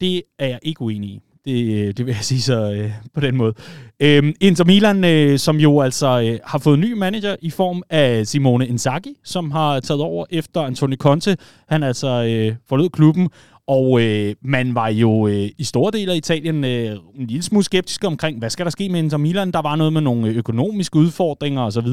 Det 0.02 0.24
er 0.40 0.48
jeg 0.48 0.60
ikke 0.64 0.82
uenig 0.82 1.10
i. 1.10 1.20
Det, 1.46 1.74
øh, 1.74 1.94
det 1.98 2.06
vil 2.06 2.14
jeg 2.14 2.24
sige 2.24 2.42
så 2.42 2.72
øh, 2.72 2.92
på 3.14 3.20
den 3.20 3.38
måde. 3.38 3.54
Øhm, 4.00 4.34
Inter 4.42 4.64
Milan, 4.64 5.04
øh, 5.04 5.40
som 5.40 5.58
jo 5.58 5.82
altså 5.82 6.22
øh, 6.22 6.40
har 6.46 6.60
fået 6.60 6.74
en 6.74 6.82
ny 6.82 6.94
manager 6.94 7.36
i 7.42 7.50
form 7.50 7.84
af 7.90 8.28
Simone 8.28 8.68
Inzaghi, 8.68 9.16
som 9.24 9.52
har 9.52 9.80
taget 9.80 10.02
over 10.02 10.26
efter 10.30 10.62
Antonio 10.62 10.98
Conte. 11.00 11.38
Han 11.68 11.84
altså 11.84 12.08
øh, 12.08 12.56
forlod 12.70 12.90
klubben, 12.90 13.30
og 13.72 14.02
øh, 14.02 14.36
man 14.42 14.76
var 14.76 14.88
jo 14.88 15.28
øh, 15.28 15.50
i 15.58 15.64
store 15.64 15.92
dele 15.92 16.12
af 16.12 16.16
Italien 16.16 16.64
øh, 16.64 16.98
en 17.16 17.28
lille 17.28 17.44
smule 17.44 17.64
skeptisk 17.64 18.04
omkring, 18.04 18.40
hvad 18.40 18.50
skal 18.50 18.66
der 18.66 18.70
ske 18.70 18.90
med 18.90 19.00
Inter 19.00 19.18
Milan? 19.18 19.52
Der 19.52 19.62
var 19.62 19.76
noget 19.76 19.94
med 19.94 20.02
nogle 20.02 20.28
øh, 20.28 20.36
økonomiske 20.36 20.96
udfordringer 20.96 21.62
osv. 21.62 21.88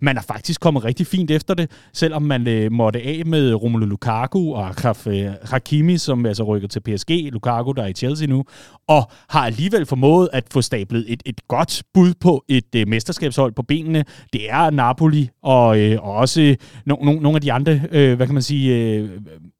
Man 0.00 0.16
er 0.16 0.22
faktisk 0.22 0.60
kommet 0.60 0.84
rigtig 0.84 1.06
fint 1.06 1.30
efter 1.30 1.54
det, 1.54 1.70
selvom 1.92 2.22
man 2.22 2.48
øh, 2.48 2.72
måtte 2.72 3.02
af 3.02 3.22
med 3.26 3.54
Romelu 3.54 3.86
Lukaku 3.86 4.52
og 4.52 4.68
Akraf 4.68 5.06
øh, 5.06 5.26
Hakimi, 5.42 5.98
som 5.98 6.26
altså 6.26 6.42
rykker 6.42 6.68
til 6.68 6.80
PSG. 6.80 7.10
Lukaku, 7.32 7.72
der 7.72 7.82
er 7.82 7.86
i 7.86 7.92
Chelsea 7.92 8.26
nu. 8.26 8.44
Og 8.88 9.10
har 9.28 9.46
alligevel 9.46 9.86
formået 9.86 10.28
at 10.32 10.44
få 10.50 10.62
stablet 10.62 11.04
et, 11.08 11.22
et 11.26 11.40
godt 11.48 11.82
bud 11.94 12.14
på 12.20 12.44
et 12.48 12.74
øh, 12.76 12.88
mesterskabshold 12.88 13.52
på 13.52 13.62
benene. 13.62 14.04
Det 14.32 14.50
er 14.50 14.70
Napoli 14.70 15.28
og, 15.42 15.80
øh, 15.80 15.98
og 16.02 16.12
også 16.12 16.40
øh, 16.40 16.56
no, 16.86 16.96
no, 17.02 17.12
nogle 17.12 17.36
af 17.36 17.40
de 17.40 17.52
andre, 17.52 17.80
øh, 17.92 18.16
hvad 18.16 18.26
kan 18.26 18.34
man 18.34 18.42
sige, 18.42 18.76
øh, 18.76 19.10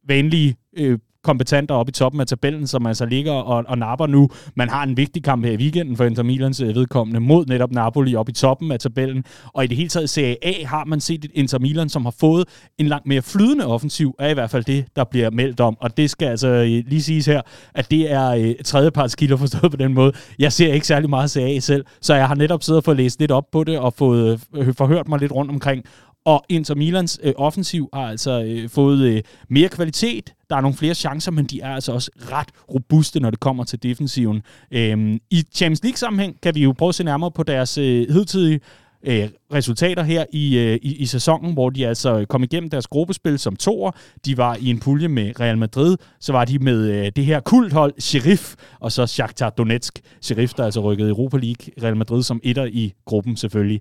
vanlige 0.08 0.56
øh, 0.76 0.98
kompetenter 1.24 1.74
oppe 1.74 1.90
i 1.90 1.92
toppen 1.92 2.20
af 2.20 2.26
tabellen, 2.26 2.66
som 2.66 2.86
altså 2.86 3.06
ligger 3.06 3.32
og, 3.32 3.64
og 3.68 3.78
napper 3.78 4.06
nu. 4.06 4.28
Man 4.54 4.68
har 4.68 4.82
en 4.82 4.96
vigtig 4.96 5.24
kamp 5.24 5.44
her 5.44 5.52
i 5.52 5.56
weekenden 5.56 5.96
for 5.96 6.04
Inter 6.04 6.22
Milans 6.22 6.60
øh, 6.60 6.74
vedkommende 6.74 7.20
mod 7.20 7.46
netop 7.46 7.72
Napoli 7.72 8.14
oppe 8.14 8.30
i 8.30 8.34
toppen 8.34 8.72
af 8.72 8.78
tabellen. 8.78 9.24
Og 9.52 9.64
i 9.64 9.66
det 9.66 9.76
hele 9.76 9.88
taget 9.88 10.10
Serie 10.10 10.36
A 10.42 10.64
har 10.64 10.84
man 10.84 11.00
set 11.00 11.24
et 11.24 11.30
Inter 11.34 11.58
Milan, 11.58 11.88
som 11.88 12.04
har 12.04 12.14
fået 12.20 12.48
en 12.78 12.86
langt 12.86 13.06
mere 13.06 13.22
flydende 13.22 13.66
offensiv, 13.66 14.14
er 14.18 14.28
i 14.28 14.34
hvert 14.34 14.50
fald 14.50 14.64
det, 14.64 14.84
der 14.96 15.04
bliver 15.04 15.30
meldt 15.30 15.60
om. 15.60 15.76
Og 15.80 15.96
det 15.96 16.10
skal 16.10 16.26
altså 16.28 16.48
øh, 16.48 16.66
lige 16.66 17.02
siges 17.02 17.26
her, 17.26 17.40
at 17.74 17.90
det 17.90 18.12
er 18.12 18.30
øh, 18.30 18.54
tredjeparts 18.64 19.14
kilder 19.14 19.36
forstået 19.36 19.70
på 19.70 19.76
den 19.76 19.94
måde. 19.94 20.12
Jeg 20.38 20.52
ser 20.52 20.72
ikke 20.72 20.86
særlig 20.86 21.10
meget 21.10 21.30
Serie 21.30 21.56
A 21.56 21.58
selv, 21.58 21.84
så 22.00 22.14
jeg 22.14 22.28
har 22.28 22.34
netop 22.34 22.62
siddet 22.62 22.78
og 22.78 22.84
fået 22.84 22.96
læst 22.96 23.20
lidt 23.20 23.30
op 23.30 23.44
på 23.52 23.64
det 23.64 23.78
og 23.78 23.94
fået 23.94 24.40
øh, 24.56 24.74
forhørt 24.74 25.08
mig 25.08 25.20
lidt 25.20 25.32
rundt 25.32 25.50
omkring. 25.50 25.84
Og 26.24 26.44
Inter 26.48 26.74
Milans 26.74 27.20
øh, 27.22 27.32
offensiv 27.36 27.88
har 27.94 28.08
altså 28.08 28.42
øh, 28.42 28.68
fået 28.68 29.00
øh, 29.00 29.22
mere 29.48 29.68
kvalitet. 29.68 30.34
Der 30.50 30.56
er 30.56 30.60
nogle 30.60 30.76
flere 30.76 30.94
chancer, 30.94 31.32
men 31.32 31.44
de 31.46 31.60
er 31.60 31.74
altså 31.74 31.92
også 31.92 32.10
ret 32.16 32.48
robuste, 32.74 33.20
når 33.20 33.30
det 33.30 33.40
kommer 33.40 33.64
til 33.64 33.82
defensiven. 33.82 34.42
Øhm, 34.70 35.20
I 35.30 35.42
Champions 35.54 35.82
League-sammenhæng 35.82 36.40
kan 36.42 36.54
vi 36.54 36.62
jo 36.62 36.74
prøve 36.78 36.88
at 36.88 36.94
se 36.94 37.04
nærmere 37.04 37.30
på 37.30 37.42
deres 37.42 37.78
øh, 37.78 38.12
hidtidige 38.12 38.60
øh, 39.06 39.28
resultater 39.54 40.02
her 40.02 40.24
i, 40.32 40.58
øh, 40.58 40.78
i, 40.82 40.96
i 40.96 41.06
sæsonen, 41.06 41.52
hvor 41.52 41.70
de 41.70 41.86
altså 41.86 42.18
øh, 42.18 42.26
kom 42.26 42.42
igennem 42.42 42.70
deres 42.70 42.86
gruppespil 42.86 43.38
som 43.38 43.56
toer. 43.56 43.90
De 44.24 44.36
var 44.36 44.56
i 44.60 44.70
en 44.70 44.80
pulje 44.80 45.08
med 45.08 45.40
Real 45.40 45.58
Madrid, 45.58 45.96
så 46.20 46.32
var 46.32 46.44
de 46.44 46.58
med 46.58 46.90
øh, 46.90 47.12
det 47.16 47.24
her 47.24 47.40
kulthold 47.40 47.94
Sheriff, 47.98 48.54
og 48.80 48.92
så 48.92 49.06
Shakhtar 49.06 49.50
Donetsk. 49.50 50.00
Sheriff, 50.20 50.54
der 50.54 50.64
altså 50.64 50.80
rykkede 50.80 51.08
Europa 51.08 51.36
League, 51.36 51.82
Real 51.82 51.96
Madrid 51.96 52.22
som 52.22 52.40
etter 52.42 52.64
i 52.64 52.92
gruppen 53.04 53.36
selvfølgelig. 53.36 53.80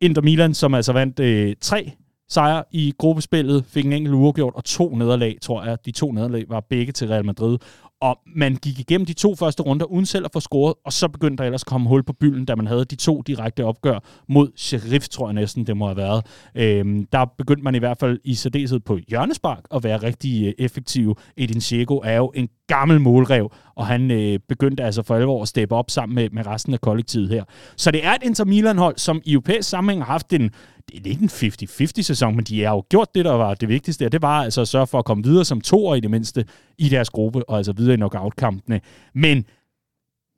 Inter 0.00 0.22
Milan, 0.22 0.54
som 0.54 0.74
altså 0.74 0.92
vandt 0.92 1.20
øh, 1.20 1.54
tre 1.60 1.92
sejre 2.28 2.64
i 2.72 2.92
gruppespillet, 2.98 3.64
fik 3.64 3.86
en 3.86 3.92
enkelt 3.92 4.14
uafgjort 4.14 4.54
og 4.54 4.64
to 4.64 4.94
nederlag, 4.94 5.36
tror 5.42 5.64
jeg. 5.64 5.78
De 5.86 5.90
to 5.90 6.12
nederlag 6.12 6.44
var 6.48 6.60
begge 6.60 6.92
til 6.92 7.08
Real 7.08 7.24
Madrid. 7.24 7.58
Og 8.00 8.18
man 8.36 8.56
gik 8.56 8.78
igennem 8.78 9.06
de 9.06 9.12
to 9.12 9.34
første 9.34 9.62
runder 9.62 9.86
uden 9.86 10.06
selv 10.06 10.24
at 10.24 10.30
få 10.32 10.40
scoret, 10.40 10.74
og 10.84 10.92
så 10.92 11.08
begyndte 11.08 11.40
der 11.40 11.44
ellers 11.44 11.62
at 11.62 11.66
komme 11.66 11.88
hul 11.88 12.02
på 12.02 12.12
bylden, 12.12 12.44
da 12.44 12.54
man 12.54 12.66
havde 12.66 12.84
de 12.84 12.96
to 12.96 13.22
direkte 13.22 13.64
opgør 13.64 13.98
mod 14.28 14.48
Sheriff, 14.56 15.08
tror 15.08 15.26
jeg 15.26 15.34
næsten, 15.34 15.66
det 15.66 15.76
må 15.76 15.86
have 15.86 15.96
været. 15.96 16.26
Øhm, 16.54 17.06
der 17.12 17.24
begyndte 17.38 17.64
man 17.64 17.74
i 17.74 17.78
hvert 17.78 17.98
fald 18.00 18.18
i 18.24 18.34
særdeleshed 18.34 18.80
på 18.80 18.98
hjørnespark 19.08 19.64
at 19.74 19.84
være 19.84 19.96
rigtig 19.96 20.46
øh, 20.46 20.52
effektiv. 20.58 21.16
Edin 21.36 21.60
Dzeko 21.60 21.96
er 22.04 22.16
jo 22.16 22.32
en 22.34 22.48
gammel 22.66 23.00
målrev, 23.00 23.52
og 23.76 23.86
han 23.86 24.10
øh, 24.10 24.38
begyndte 24.48 24.82
altså 24.82 25.02
for 25.02 25.14
alvor 25.14 25.42
at 25.42 25.48
steppe 25.48 25.74
op 25.74 25.90
sammen 25.90 26.14
med, 26.14 26.30
med 26.30 26.46
resten 26.46 26.74
af 26.74 26.80
kollektivet 26.80 27.28
her. 27.28 27.44
Så 27.76 27.90
det 27.90 28.04
er 28.04 28.12
et 28.12 28.22
Inter 28.22 28.44
Milan-hold, 28.44 28.98
som 28.98 29.20
i 29.24 29.32
europæisk 29.32 29.68
sammenhæng 29.68 30.04
har 30.04 30.12
haft 30.12 30.32
en, 30.32 30.50
det 30.98 31.06
er 31.06 31.10
ikke 31.10 31.22
en 31.22 31.28
50-50 31.28 32.02
sæson, 32.02 32.36
men 32.36 32.44
de 32.44 32.62
har 32.62 32.74
jo 32.74 32.84
gjort 32.90 33.14
det, 33.14 33.24
der 33.24 33.32
var 33.32 33.54
det 33.54 33.68
vigtigste, 33.68 34.06
og 34.06 34.12
det 34.12 34.22
var 34.22 34.42
altså 34.42 34.60
at 34.60 34.68
sørge 34.68 34.86
for 34.86 34.98
at 34.98 35.04
komme 35.04 35.24
videre 35.24 35.44
som 35.44 35.60
toer 35.60 35.94
i 35.94 36.00
det 36.00 36.10
mindste 36.10 36.44
i 36.78 36.88
deres 36.88 37.10
gruppe, 37.10 37.48
og 37.48 37.56
altså 37.56 37.72
videre 37.72 37.94
i 37.94 37.96
knockout-kampene. 37.96 38.80
Men 39.14 39.44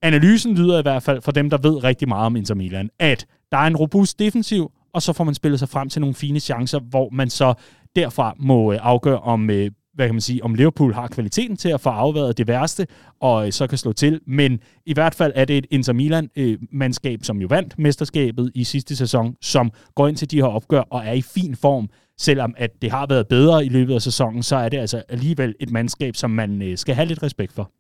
analysen 0.03 0.55
lyder 0.55 0.79
i 0.79 0.83
hvert 0.83 1.03
fald 1.03 1.23
for 1.23 1.33
dem, 1.33 1.51
der 1.51 1.59
ved 1.59 1.85
rigtig 1.85 2.09
meget 2.09 2.27
om 2.27 2.37
Inter 2.37 2.55
Milan, 2.55 2.91
at 2.99 3.27
der 3.53 3.59
er 3.59 3.67
en 3.67 3.77
robust 3.77 4.19
defensiv, 4.19 4.73
og 4.95 5.03
så 5.03 5.13
får 5.13 5.25
man 5.25 5.35
spillet 5.35 5.59
sig 5.59 5.69
frem 5.69 5.89
til 5.89 6.01
nogle 6.01 6.15
fine 6.15 6.41
chancer, 6.41 6.81
hvor 6.81 7.09
man 7.11 7.31
så 7.31 7.55
derfra 7.97 8.35
må 8.39 8.73
øh, 8.73 8.79
afgøre, 8.83 9.19
om 9.19 9.51
øh, 9.51 9.71
hvad 9.95 10.07
kan 10.07 10.15
man 10.15 10.21
sige, 10.21 10.45
om 10.45 10.55
Liverpool 10.55 10.95
har 10.95 11.09
kvaliteten 11.09 11.57
til 11.57 11.69
at 11.69 11.81
få 11.81 11.89
afværet 11.89 12.39
det 12.39 12.47
værste, 12.47 12.87
og 13.21 13.47
øh, 13.47 13.53
så 13.53 13.67
kan 13.67 13.79
slå 13.79 13.93
til. 13.93 14.21
Men 14.27 14.61
i 14.87 14.93
hvert 14.95 15.15
fald 15.15 15.33
er 15.35 15.45
det 15.45 15.59
et 15.59 15.67
Inter 15.71 15.93
Milan-mandskab, 15.93 17.21
øh, 17.21 17.25
som 17.25 17.39
jo 17.39 17.47
vandt 17.47 17.79
mesterskabet 17.79 18.53
i 18.55 18.65
sidste 18.65 18.97
sæson, 18.97 19.35
som 19.41 19.71
går 19.95 20.09
ind 20.09 20.17
til 20.17 20.31
de 20.31 20.37
her 20.37 20.45
opgør 20.45 20.81
og 20.81 21.03
er 21.07 21.13
i 21.13 21.23
fin 21.23 21.57
form. 21.57 21.89
Selvom 22.19 22.55
at 22.57 22.71
det 22.83 22.91
har 22.91 23.07
været 23.07 23.29
bedre 23.29 23.67
i 23.67 23.69
løbet 23.69 23.95
af 23.95 24.03
sæsonen, 24.03 24.43
så 24.43 24.57
er 24.57 24.69
det 24.69 24.79
altså 24.79 25.03
alligevel 25.09 25.55
et 25.61 25.71
mandskab, 25.71 26.17
som 26.17 26.31
man 26.31 26.63
øh, 26.63 26.79
skal 26.79 26.95
have 26.95 27.07
lidt 27.07 27.23
respekt 27.23 27.53
for. 27.53 27.71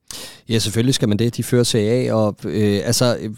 Ja, 0.48 0.59
selvfølgelig 0.59 0.94
skal 0.94 1.09
man 1.09 1.18
det. 1.18 1.37
De 1.37 1.42
fører 1.42 1.62
sig 1.62 1.81
af, 1.81 2.14
og 2.14 2.37
øh, 2.44 2.81
altså 2.85 3.16
øh, 3.20 3.31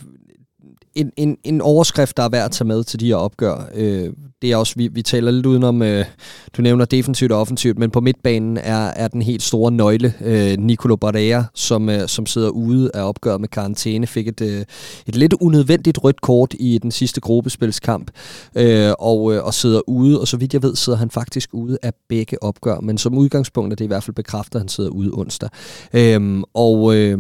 en, 0.94 1.12
en, 1.16 1.37
en 1.44 1.60
overskrift, 1.60 2.16
der 2.16 2.22
er 2.22 2.28
værd 2.28 2.44
at 2.44 2.50
tage 2.50 2.68
med 2.68 2.84
til 2.84 3.00
de 3.00 3.06
her 3.06 3.16
opgør. 3.16 3.70
Øh, 3.74 4.12
det 4.42 4.52
er 4.52 4.56
også, 4.56 4.74
vi, 4.76 4.88
vi 4.88 5.02
taler 5.02 5.30
lidt 5.30 5.46
udenom, 5.46 5.82
øh, 5.82 6.04
du 6.56 6.62
nævner 6.62 6.84
defensivt 6.84 7.32
og 7.32 7.40
offensivt, 7.40 7.78
men 7.78 7.90
på 7.90 8.00
midtbanen 8.00 8.56
er, 8.56 8.86
er 8.86 9.08
den 9.08 9.22
helt 9.22 9.42
store 9.42 9.72
nøgle, 9.72 10.14
øh, 10.24 10.56
Nicolo 10.58 10.96
Barrea, 10.96 11.42
som, 11.54 11.88
øh, 11.88 12.08
som 12.08 12.26
sidder 12.26 12.48
ude 12.48 12.90
af 12.94 13.02
opgør 13.08 13.38
med 13.38 13.48
karantæne, 13.48 14.06
fik 14.06 14.28
et, 14.28 14.40
øh, 14.40 14.64
et 15.06 15.16
lidt 15.16 15.34
unødvendigt 15.40 16.04
rødt 16.04 16.20
kort 16.20 16.54
i 16.58 16.78
den 16.78 16.90
sidste 16.90 17.20
gruppespilskamp, 17.20 18.10
øh, 18.56 18.92
og, 18.98 19.34
øh, 19.34 19.44
og 19.44 19.54
sidder 19.54 19.80
ude, 19.88 20.20
og 20.20 20.28
så 20.28 20.36
vidt 20.36 20.52
jeg 20.52 20.62
ved, 20.62 20.76
sidder 20.76 20.98
han 20.98 21.10
faktisk 21.10 21.50
ude 21.52 21.78
af 21.82 21.92
begge 22.08 22.42
opgør, 22.42 22.80
men 22.80 22.98
som 22.98 23.18
udgangspunkt 23.18 23.72
er 23.72 23.76
det 23.76 23.84
i 23.84 23.88
hvert 23.88 24.04
fald 24.04 24.14
bekræftet, 24.14 24.54
at 24.54 24.60
han 24.60 24.68
sidder 24.68 24.90
ude 24.90 25.10
onsdag. 25.12 25.48
Øhm, 25.94 26.42
og 26.54 26.96
øh, 26.96 27.18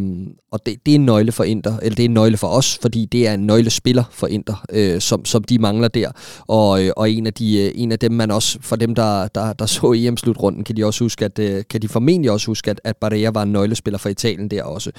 og 0.54 0.66
det, 0.66 0.86
det 0.86 0.92
er 0.92 0.94
en 0.94 1.06
nøgle 1.06 1.32
for 1.32 1.44
Inter, 1.44 1.76
eller 1.82 1.96
det 1.96 2.02
er 2.02 2.08
en 2.08 2.14
nøgle 2.14 2.36
for 2.36 2.48
os, 2.48 2.78
fordi 2.82 3.04
det 3.04 3.28
er 3.28 3.34
en 3.34 3.46
nøglespiller 3.46 4.04
for 4.10 4.26
Inter, 4.26 4.64
øh, 4.72 5.00
som, 5.00 5.24
som 5.24 5.44
de 5.44 5.58
mangler 5.58 5.88
der, 5.88 6.10
og, 6.46 6.84
øh, 6.84 6.92
og 6.96 7.03
og 7.04 7.10
en 7.10 7.26
af, 7.26 7.34
de, 7.34 7.58
øh, 7.58 7.72
en 7.74 7.92
af 7.92 7.98
dem, 7.98 8.12
man 8.12 8.30
også, 8.30 8.58
for 8.60 8.76
dem, 8.76 8.94
der, 8.94 9.28
der, 9.28 9.52
der 9.52 9.66
så 9.66 9.92
EM-slutrunden, 9.96 10.64
kan 10.64 10.76
de 10.76 10.84
også 10.84 11.04
huske, 11.04 11.24
at, 11.24 11.38
øh, 11.38 11.64
kan 11.70 11.82
de 11.82 11.88
formentlig 11.88 12.30
også 12.30 12.46
huske, 12.46 12.70
at, 12.70 12.80
at 12.84 12.96
Barrea 12.96 13.30
var 13.30 13.42
en 13.42 13.52
nøglespiller 13.52 13.98
for 13.98 14.08
Italien 14.08 14.48
der 14.50 14.62
også. 14.62 14.90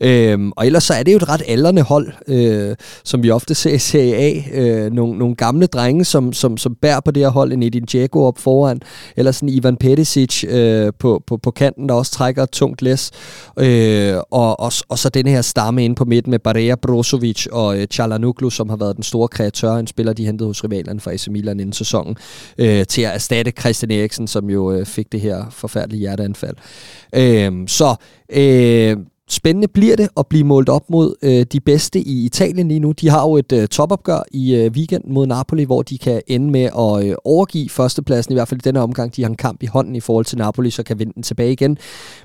Øhm, 0.00 0.52
og 0.56 0.66
ellers 0.66 0.84
så 0.84 0.94
er 0.94 1.02
det 1.02 1.12
jo 1.12 1.16
et 1.16 1.28
ret 1.28 1.42
aldrende 1.48 1.82
hold, 1.82 2.12
øh, 2.28 2.76
som 3.04 3.22
vi 3.22 3.30
ofte 3.30 3.54
ser 3.54 3.74
i 3.74 3.78
Serie 3.78 4.14
A. 4.14 4.42
Øh, 4.52 4.92
nogle, 4.92 5.18
nogle 5.18 5.34
gamle 5.34 5.66
drenge, 5.66 6.04
som, 6.04 6.32
som, 6.32 6.56
som 6.56 6.74
bærer 6.74 7.00
på 7.00 7.10
det 7.10 7.22
her 7.22 7.30
hold, 7.30 7.52
en 7.52 7.62
Edin 7.62 7.86
Dzeko 7.86 8.24
op 8.24 8.38
foran, 8.38 8.80
eller 9.16 9.32
sådan 9.32 9.48
Ivan 9.48 9.76
Perisic 9.76 10.44
øh, 10.48 10.92
på, 10.98 11.22
på, 11.26 11.36
på 11.36 11.50
kanten, 11.50 11.88
der 11.88 11.94
også 11.94 12.12
trækker 12.12 12.42
et 12.42 12.50
tungt 12.50 12.82
læs. 12.82 13.10
Øh, 13.58 14.14
og, 14.30 14.60
og, 14.60 14.72
og 14.88 14.98
så 14.98 15.08
den 15.08 15.26
her 15.26 15.42
stamme 15.42 15.84
ind 15.84 15.96
på 15.96 16.04
midten 16.04 16.30
med 16.30 16.38
Barrea 16.38 16.74
Brozovic 16.74 17.46
og 17.52 17.78
øh, 17.78 17.86
Chalanoglu, 17.86 18.50
som 18.50 18.68
har 18.68 18.76
været 18.76 18.96
den 18.96 19.02
store 19.02 19.28
kreatør, 19.28 19.72
en 19.74 19.86
spiller, 19.86 20.12
de 20.12 20.26
hentede 20.26 20.46
hos 20.46 20.64
rivalerne 20.64 21.00
fra 21.00 21.12
AC 21.12 21.28
Milan 21.28 21.51
inden 21.60 21.72
sæsonen, 21.72 22.16
øh, 22.58 22.86
til 22.86 23.02
at 23.02 23.14
erstatte 23.14 23.52
Christian 23.60 23.90
Eriksen, 23.90 24.26
som 24.26 24.50
jo 24.50 24.72
øh, 24.72 24.86
fik 24.86 25.12
det 25.12 25.20
her 25.20 25.50
forfærdelige 25.50 26.00
hjerteanfald. 26.00 26.56
Øh, 27.14 27.52
så 27.68 27.94
øh, 28.32 28.96
spændende 29.32 29.68
bliver 29.68 29.96
det 29.96 30.08
at 30.16 30.26
blive 30.26 30.44
målt 30.44 30.68
op 30.68 30.90
mod 30.90 31.14
øh, 31.22 31.46
de 31.52 31.60
bedste 31.60 32.00
i 32.00 32.24
Italien 32.24 32.68
lige 32.68 32.80
nu. 32.80 32.92
De 32.92 33.08
har 33.08 33.22
jo 33.22 33.36
et 33.36 33.52
øh, 33.52 33.68
topopgør 33.68 34.22
i 34.32 34.54
øh, 34.54 34.70
weekenden 34.70 35.14
mod 35.14 35.26
Napoli, 35.26 35.64
hvor 35.64 35.82
de 35.82 35.98
kan 35.98 36.22
ende 36.26 36.50
med 36.50 36.64
at 36.64 37.08
øh, 37.08 37.14
overgive 37.24 37.68
førstepladsen, 37.68 38.32
i 38.32 38.34
hvert 38.34 38.48
fald 38.48 38.60
i 38.60 38.64
denne 38.64 38.80
omgang. 38.80 39.16
De 39.16 39.22
har 39.22 39.28
en 39.28 39.36
kamp 39.36 39.62
i 39.62 39.66
hånden 39.66 39.96
i 39.96 40.00
forhold 40.00 40.24
til 40.24 40.38
Napoli, 40.38 40.70
så 40.70 40.82
kan 40.82 40.98
vinde 40.98 41.12
den 41.12 41.22
tilbage 41.22 41.52
igen. 41.52 41.78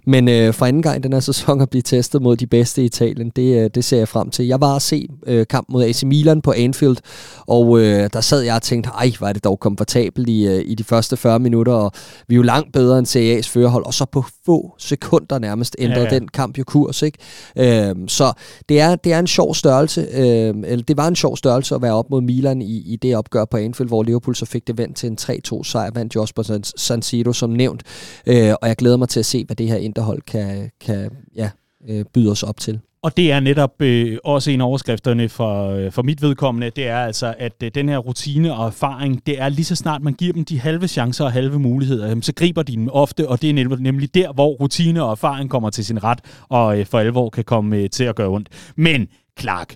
Men 0.05 0.29
øh, 0.29 0.53
for 0.53 0.65
anden 0.65 0.81
gang 0.81 0.97
i 0.97 1.01
den 1.01 1.13
her 1.13 1.19
sæson 1.19 1.61
at 1.61 1.69
blive 1.69 1.81
testet 1.81 2.21
mod 2.21 2.35
de 2.35 2.47
bedste 2.47 2.81
i 2.81 2.85
Italien, 2.85 3.31
det, 3.35 3.63
øh, 3.63 3.69
det 3.75 3.85
ser 3.85 3.97
jeg 3.97 4.07
frem 4.07 4.29
til. 4.29 4.45
Jeg 4.45 4.61
var 4.61 4.75
at 4.75 4.81
se 4.81 5.07
øh, 5.27 5.47
kamp 5.47 5.69
mod 5.69 5.83
AC 5.83 6.03
Milan 6.03 6.41
på 6.41 6.51
Anfield, 6.51 6.97
og 7.47 7.79
øh, 7.79 8.09
der 8.13 8.21
sad 8.21 8.41
jeg 8.41 8.55
og 8.55 8.61
tænkte, 8.61 8.89
ej, 8.89 9.11
var 9.19 9.33
det 9.33 9.43
dog 9.43 9.59
komfortabelt 9.59 10.29
i, 10.29 10.47
øh, 10.47 10.63
i 10.65 10.75
de 10.75 10.83
første 10.83 11.17
40 11.17 11.39
minutter, 11.39 11.73
og 11.73 11.91
vi 12.27 12.35
er 12.35 12.37
jo 12.37 12.43
langt 12.43 12.73
bedre 12.73 12.99
end 12.99 13.05
Serie 13.05 13.39
A's 13.39 13.49
førerhold, 13.49 13.85
og 13.85 13.93
så 13.93 14.05
på 14.05 14.25
få 14.45 14.73
sekunder 14.77 15.39
nærmest 15.39 15.75
ændrede 15.79 16.01
ja, 16.01 16.13
ja. 16.13 16.19
den 16.19 16.27
kamp 16.27 16.57
jo 16.57 16.63
kurs, 16.63 16.96
ikke? 17.05 17.17
Øhm, 17.57 18.07
så 18.07 18.33
det 18.69 18.79
er, 18.79 18.95
det 18.95 19.13
er 19.13 19.19
en 19.19 19.27
sjov 19.27 19.55
størrelse, 19.55 20.07
øhm, 20.13 20.63
eller 20.63 20.85
det 20.85 20.97
var 20.97 21.07
en 21.07 21.15
sjov 21.15 21.37
størrelse 21.37 21.75
at 21.75 21.81
være 21.81 21.93
op 21.93 22.09
mod 22.09 22.21
Milan 22.21 22.61
i, 22.61 22.93
i 22.93 22.95
det 22.95 23.15
opgør 23.15 23.45
på 23.45 23.57
Anfield, 23.57 23.89
hvor 23.89 24.03
Liverpool 24.03 24.35
så 24.35 24.45
fik 24.45 24.67
det 24.67 24.77
vendt 24.77 24.97
til 24.97 25.09
en 25.09 25.17
3-2 25.21 25.63
sejr, 25.63 25.91
vandt 25.93 26.15
jo 26.15 26.21
også 26.21 26.33
på 26.33 26.43
San, 26.43 26.63
San 26.63 27.01
Siro 27.01 27.33
som 27.33 27.49
nævnt, 27.49 27.83
øh, 28.27 28.53
og 28.61 28.67
jeg 28.67 28.75
glæder 28.75 28.97
mig 28.97 29.09
til 29.09 29.19
at 29.19 29.25
se, 29.25 29.45
hvad 29.45 29.55
det 29.55 29.67
her 29.67 29.77
interhold 29.77 30.21
kan, 30.21 30.71
kan 30.81 31.11
ja, 31.35 31.49
øh, 31.89 32.05
byde 32.13 32.31
os 32.31 32.43
op 32.43 32.59
til. 32.59 32.79
Og 33.07 33.17
det 33.17 33.31
er 33.31 33.39
netop 33.39 33.81
øh, 33.81 34.17
også 34.23 34.51
en 34.51 34.61
af 34.61 34.65
overskrifterne 34.65 35.29
for, 35.29 35.69
øh, 35.69 35.91
for 35.91 36.03
mit 36.03 36.21
vedkommende, 36.21 36.69
det 36.69 36.87
er 36.87 36.97
altså, 36.97 37.33
at 37.37 37.53
øh, 37.63 37.71
den 37.75 37.89
her 37.89 37.97
rutine 37.97 38.53
og 38.53 38.67
erfaring, 38.67 39.25
det 39.25 39.41
er 39.41 39.49
lige 39.49 39.65
så 39.65 39.75
snart 39.75 40.01
man 40.01 40.13
giver 40.13 40.33
dem 40.33 40.45
de 40.45 40.59
halve 40.59 40.87
chancer 40.87 41.25
og 41.25 41.31
halve 41.31 41.59
muligheder, 41.59 42.15
øh, 42.15 42.21
så 42.21 42.33
griber 42.33 42.63
de 42.63 42.75
dem 42.75 42.89
ofte, 42.91 43.29
og 43.29 43.41
det 43.41 43.49
er 43.49 43.53
nemlig, 43.53 43.79
nemlig 43.79 44.15
der, 44.15 44.33
hvor 44.33 44.47
rutine 44.47 45.03
og 45.03 45.11
erfaring 45.11 45.49
kommer 45.49 45.69
til 45.69 45.85
sin 45.85 46.03
ret, 46.03 46.19
og 46.49 46.79
øh, 46.79 46.85
for 46.85 46.99
alvor 46.99 47.29
kan 47.29 47.43
komme 47.43 47.77
øh, 47.77 47.89
til 47.89 48.03
at 48.03 48.15
gøre 48.15 48.27
ondt. 48.27 48.49
Men, 48.75 49.07
Clark, 49.39 49.75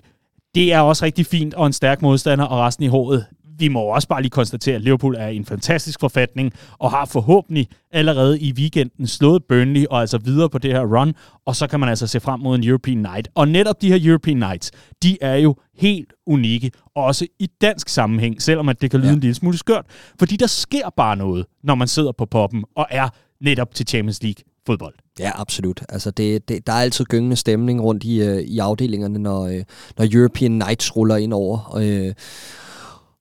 det 0.54 0.72
er 0.72 0.80
også 0.80 1.04
rigtig 1.04 1.26
fint 1.26 1.54
og 1.54 1.66
en 1.66 1.72
stærk 1.72 2.02
modstander, 2.02 2.44
og 2.44 2.58
resten 2.58 2.84
i 2.84 2.88
håret 2.88 3.26
vi 3.58 3.68
må 3.68 3.80
også 3.80 4.08
bare 4.08 4.22
lige 4.22 4.30
konstatere, 4.30 4.74
at 4.74 4.82
Liverpool 4.82 5.14
er 5.18 5.28
i 5.28 5.36
en 5.36 5.44
fantastisk 5.44 6.00
forfatning, 6.00 6.52
og 6.78 6.90
har 6.90 7.04
forhåbentlig 7.04 7.68
allerede 7.92 8.40
i 8.40 8.52
weekenden 8.52 9.06
slået 9.06 9.44
Burnley, 9.48 9.86
og 9.90 10.00
altså 10.00 10.18
videre 10.18 10.50
på 10.50 10.58
det 10.58 10.72
her 10.72 10.98
run, 10.98 11.14
og 11.46 11.56
så 11.56 11.66
kan 11.66 11.80
man 11.80 11.88
altså 11.88 12.06
se 12.06 12.20
frem 12.20 12.40
mod 12.40 12.58
en 12.58 12.64
European 12.64 12.98
Night. 12.98 13.28
Og 13.34 13.48
netop 13.48 13.82
de 13.82 13.88
her 13.88 13.98
European 14.10 14.36
Nights, 14.36 14.70
de 15.02 15.18
er 15.20 15.36
jo 15.36 15.56
helt 15.74 16.12
unikke, 16.26 16.70
også 16.96 17.26
i 17.38 17.48
dansk 17.60 17.88
sammenhæng, 17.88 18.42
selvom 18.42 18.68
at 18.68 18.82
det 18.82 18.90
kan 18.90 19.00
lyde 19.00 19.08
ja. 19.08 19.14
en 19.14 19.20
lille 19.20 19.34
smule 19.34 19.58
skørt, 19.58 19.84
fordi 20.18 20.36
der 20.36 20.46
sker 20.46 20.90
bare 20.96 21.16
noget, 21.16 21.46
når 21.62 21.74
man 21.74 21.88
sidder 21.88 22.12
på 22.12 22.26
poppen 22.26 22.64
og 22.76 22.86
er 22.90 23.08
netop 23.40 23.74
til 23.74 23.86
Champions 23.86 24.22
League 24.22 24.44
fodbold. 24.66 24.94
Ja, 25.18 25.30
absolut. 25.40 25.82
Altså 25.88 26.10
det, 26.10 26.48
det, 26.48 26.66
der 26.66 26.72
er 26.72 26.76
altid 26.76 27.04
gyngende 27.04 27.36
stemning 27.36 27.82
rundt 27.82 28.04
i, 28.04 28.28
uh, 28.28 28.38
i 28.38 28.58
afdelingerne, 28.58 29.18
når, 29.18 29.46
uh, 29.46 29.54
når 29.98 30.06
European 30.12 30.50
Nights 30.50 30.96
ruller 30.96 31.16
ind 31.16 31.32
over. 31.32 31.76
Uh, 31.76 32.12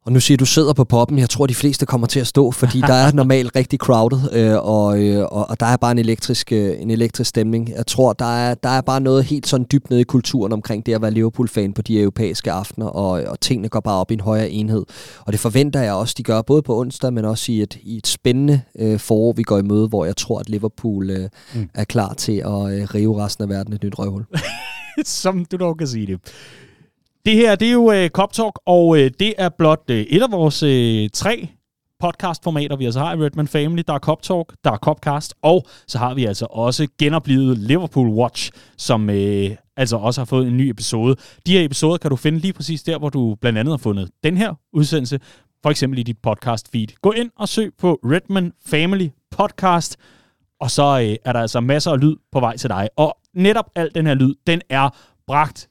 og 0.06 0.12
nu 0.12 0.20
siger 0.20 0.38
du 0.38 0.46
sidder 0.46 0.74
på 0.74 0.84
poppen. 0.84 1.20
Jeg 1.20 1.30
tror, 1.30 1.48
de 1.48 1.56
fleste 1.56 1.86
kommer 1.86 2.08
til 2.08 2.20
at 2.20 2.28
stå, 2.28 2.52
fordi 2.52 2.82
der 2.82 2.94
er 2.94 3.12
normalt 3.12 3.56
rigtig 3.60 3.80
crowded, 3.80 4.34
øh, 4.34 4.58
og, 4.58 5.04
øh, 5.04 5.24
og, 5.24 5.50
og 5.50 5.60
der 5.60 5.66
er 5.66 5.78
bare 5.78 5.92
en 5.92 5.98
elektrisk, 5.98 6.52
øh, 6.52 6.82
en 6.82 6.92
elektrisk 6.92 7.30
stemning. 7.30 7.70
Jeg 7.70 7.88
tror, 7.88 8.14
der 8.14 8.36
er, 8.36 8.54
der 8.54 8.70
er 8.70 8.82
bare 8.82 9.02
noget 9.02 9.24
helt 9.24 9.48
sådan 9.48 9.66
dybt 9.72 9.90
nede 9.90 10.02
i 10.02 10.04
kulturen 10.04 10.54
omkring 10.54 10.86
det 10.86 10.94
at 10.94 11.02
være 11.02 11.12
Liverpool-fan 11.12 11.74
på 11.74 11.82
de 11.82 12.00
europæiske 12.00 12.52
aftener, 12.52 12.86
og, 12.86 13.10
og 13.10 13.40
tingene 13.40 13.70
går 13.70 13.80
bare 13.80 14.00
op 14.00 14.12
i 14.12 14.14
en 14.14 14.20
højere 14.20 14.50
enhed. 14.50 14.86
Og 15.20 15.34
det 15.34 15.40
forventer 15.40 15.82
jeg 15.82 15.94
også, 15.94 16.16
de 16.18 16.24
gør 16.24 16.42
både 16.42 16.62
på 16.62 16.80
onsdag, 16.80 17.14
men 17.14 17.26
også 17.26 17.52
i 17.52 17.62
et, 17.62 17.78
i 17.84 17.98
et 17.98 18.08
spændende 18.08 18.62
øh, 18.80 19.00
forår, 19.00 19.34
vi 19.34 19.44
går 19.44 19.58
i 19.58 19.64
møde, 19.64 19.88
hvor 19.88 20.06
jeg 20.06 20.18
tror, 20.18 20.40
at 20.40 20.50
Liverpool 20.50 21.10
øh, 21.10 21.30
mm. 21.56 21.70
er 21.74 21.84
klar 21.84 22.14
til 22.14 22.38
at 22.38 22.46
øh, 22.46 22.88
rive 22.96 23.24
resten 23.24 23.44
af 23.44 23.50
verden 23.50 23.74
et 23.74 23.84
nyt 23.84 24.00
røvhul. 24.00 24.26
Som 25.06 25.46
du 25.46 25.58
dog 25.58 25.78
kan 25.78 25.88
sige 25.88 26.08
det. 26.08 26.20
Det 27.26 27.34
her, 27.34 27.56
det 27.56 27.68
er 27.68 27.72
jo 27.72 27.92
øh, 27.92 28.10
Cop 28.10 28.34
Talk, 28.34 28.60
og 28.66 28.98
øh, 29.00 29.12
det 29.20 29.34
er 29.38 29.50
blot 29.50 29.84
øh, 29.90 30.00
et 30.00 30.22
af 30.22 30.32
vores 30.32 30.64
øh, 30.64 31.10
tre 31.14 31.48
podcastformater, 32.00 32.76
vi 32.76 32.86
altså 32.86 33.00
har 33.00 33.16
i 33.16 33.18
Redman 33.18 33.48
Family. 33.48 33.84
Der 33.88 33.94
er 33.94 34.00
Cop 34.00 34.22
Talk, 34.22 34.54
der 34.64 34.72
er 34.72 34.78
Copcast, 34.78 35.34
og 35.42 35.66
så 35.88 35.98
har 35.98 36.14
vi 36.14 36.26
altså 36.26 36.48
også 36.50 36.88
genoplevet 37.00 37.58
Liverpool 37.58 38.10
Watch, 38.10 38.52
som 38.78 39.10
øh, 39.10 39.50
altså 39.78 39.98
også 39.98 40.22
har 40.22 40.26
fået 40.26 40.48
en 40.48 40.58
ny 40.58 40.70
episode. 40.70 41.16
De 41.46 41.52
her 41.52 41.66
episoder 41.66 41.98
kan 41.98 42.10
du 42.10 42.16
finde 42.16 42.40
lige 42.40 42.54
præcis 42.54 42.84
der, 42.84 43.00
hvor 43.00 43.10
du 43.10 43.36
blandt 43.42 43.60
andet 43.60 43.72
har 43.72 43.78
fundet 43.78 44.10
den 44.24 44.38
her 44.38 44.54
udsendelse, 44.74 45.20
for 45.64 45.70
eksempel 45.70 46.00
i 46.00 46.04
dit 46.04 46.18
podcast 46.24 46.72
feed. 46.72 46.88
Gå 47.02 47.12
ind 47.12 47.30
og 47.40 47.50
søg 47.50 47.72
på 47.80 48.00
Redman 48.04 48.52
Family 48.66 49.08
Podcast, 49.32 49.98
og 50.62 50.72
så 50.72 50.84
øh, 50.84 51.16
er 51.26 51.34
der 51.34 51.40
altså 51.40 51.60
masser 51.60 51.92
af 51.92 52.02
lyd 52.02 52.16
på 52.32 52.40
vej 52.40 52.58
til 52.58 52.70
dig. 52.70 52.90
Og 52.98 53.18
netop 53.34 53.66
al 53.76 53.90
den 53.96 54.08
her 54.08 54.14
lyd, 54.14 54.36
den 54.48 54.62
er 54.70 54.90
bragt 55.28 55.68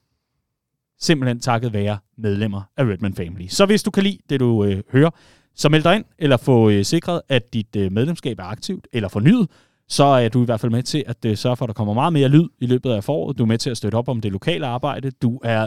simpelthen 1.01 1.41
takket 1.41 1.73
være 1.73 1.99
medlemmer 2.19 2.63
af 2.77 2.85
Redman 2.85 3.15
Family. 3.15 3.47
Så 3.49 3.67
hvis 3.67 3.83
du 3.83 3.91
kan 3.91 4.03
lide 4.03 4.19
det, 4.31 4.41
du 4.41 4.65
øh, 4.65 4.83
hører, 4.93 5.11
så 5.55 5.69
meld 5.69 5.83
dig 5.83 5.97
ind, 5.97 6.05
eller 6.19 6.37
få 6.37 6.71
øh, 6.71 6.85
sikret, 6.85 7.21
at 7.29 7.53
dit 7.53 7.77
øh, 7.77 7.93
medlemskab 7.93 8.39
er 8.39 8.45
aktivt 8.45 8.89
eller 8.93 9.09
fornyet, 9.09 9.49
så 9.89 10.05
er 10.05 10.29
du 10.29 10.43
i 10.43 10.45
hvert 10.45 10.61
fald 10.61 10.73
med 10.73 10.83
til 10.83 11.05
at 11.07 11.25
øh, 11.25 11.37
sørge 11.37 11.57
for, 11.57 11.65
at 11.65 11.69
der 11.69 11.75
kommer 11.75 11.95
meget 11.95 12.13
mere 12.13 12.29
lyd 12.29 12.49
i 12.59 12.67
løbet 12.67 12.91
af 12.91 13.05
foråret. 13.05 13.39
Du 13.39 13.43
er 13.43 13.47
med 13.47 13.59
til 13.59 13.71
at 13.71 13.77
støtte 13.77 13.97
op 13.97 14.09
om 14.09 14.21
det 14.21 14.33
lokale 14.33 14.67
arbejde. 14.67 15.11
Du 15.11 15.41
er 15.45 15.67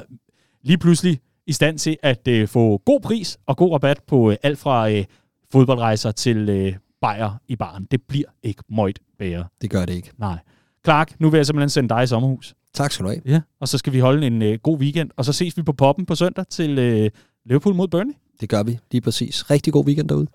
lige 0.61 0.77
pludselig 0.77 1.19
i 1.47 1.51
stand 1.51 1.79
til 1.79 1.97
at 2.03 2.27
øh, 2.27 2.47
få 2.47 2.77
god 2.77 3.01
pris 3.01 3.37
og 3.45 3.57
god 3.57 3.73
rabat 3.73 3.99
på 4.07 4.31
øh, 4.31 4.37
alt 4.43 4.59
fra 4.59 4.89
øh, 4.91 5.05
fodboldrejser 5.51 6.11
til 6.11 6.49
øh, 6.49 6.75
bajer 7.01 7.31
i 7.47 7.55
baren. 7.55 7.87
Det 7.91 8.01
bliver 8.01 8.27
ikke 8.43 8.63
møjt 8.69 8.99
bedre. 9.19 9.45
Det 9.61 9.69
gør 9.69 9.85
det 9.85 9.93
ikke. 9.93 10.11
Nej. 10.17 10.37
Clark, 10.85 11.19
nu 11.19 11.29
vil 11.29 11.37
jeg 11.37 11.45
simpelthen 11.45 11.69
sende 11.69 11.89
dig 11.89 12.03
i 12.03 12.07
sommerhus. 12.07 12.53
Tak 12.73 12.91
skal 12.91 13.03
du 13.03 13.09
have. 13.09 13.21
Ja, 13.25 13.41
og 13.59 13.67
så 13.67 13.77
skal 13.77 13.93
vi 13.93 13.99
holde 13.99 14.27
en 14.27 14.41
øh, 14.41 14.59
god 14.63 14.77
weekend, 14.79 15.09
og 15.17 15.25
så 15.25 15.33
ses 15.33 15.57
vi 15.57 15.63
på 15.63 15.73
poppen 15.73 16.05
på 16.05 16.15
søndag 16.15 16.45
til 16.49 16.79
øh, 16.79 17.09
Liverpool 17.45 17.75
mod 17.75 17.87
Burnley. 17.87 18.13
Det 18.41 18.49
gør 18.49 18.63
vi, 18.63 18.79
lige 18.91 19.01
præcis. 19.01 19.51
Rigtig 19.51 19.73
god 19.73 19.85
weekend 19.85 20.09
derude. 20.09 20.27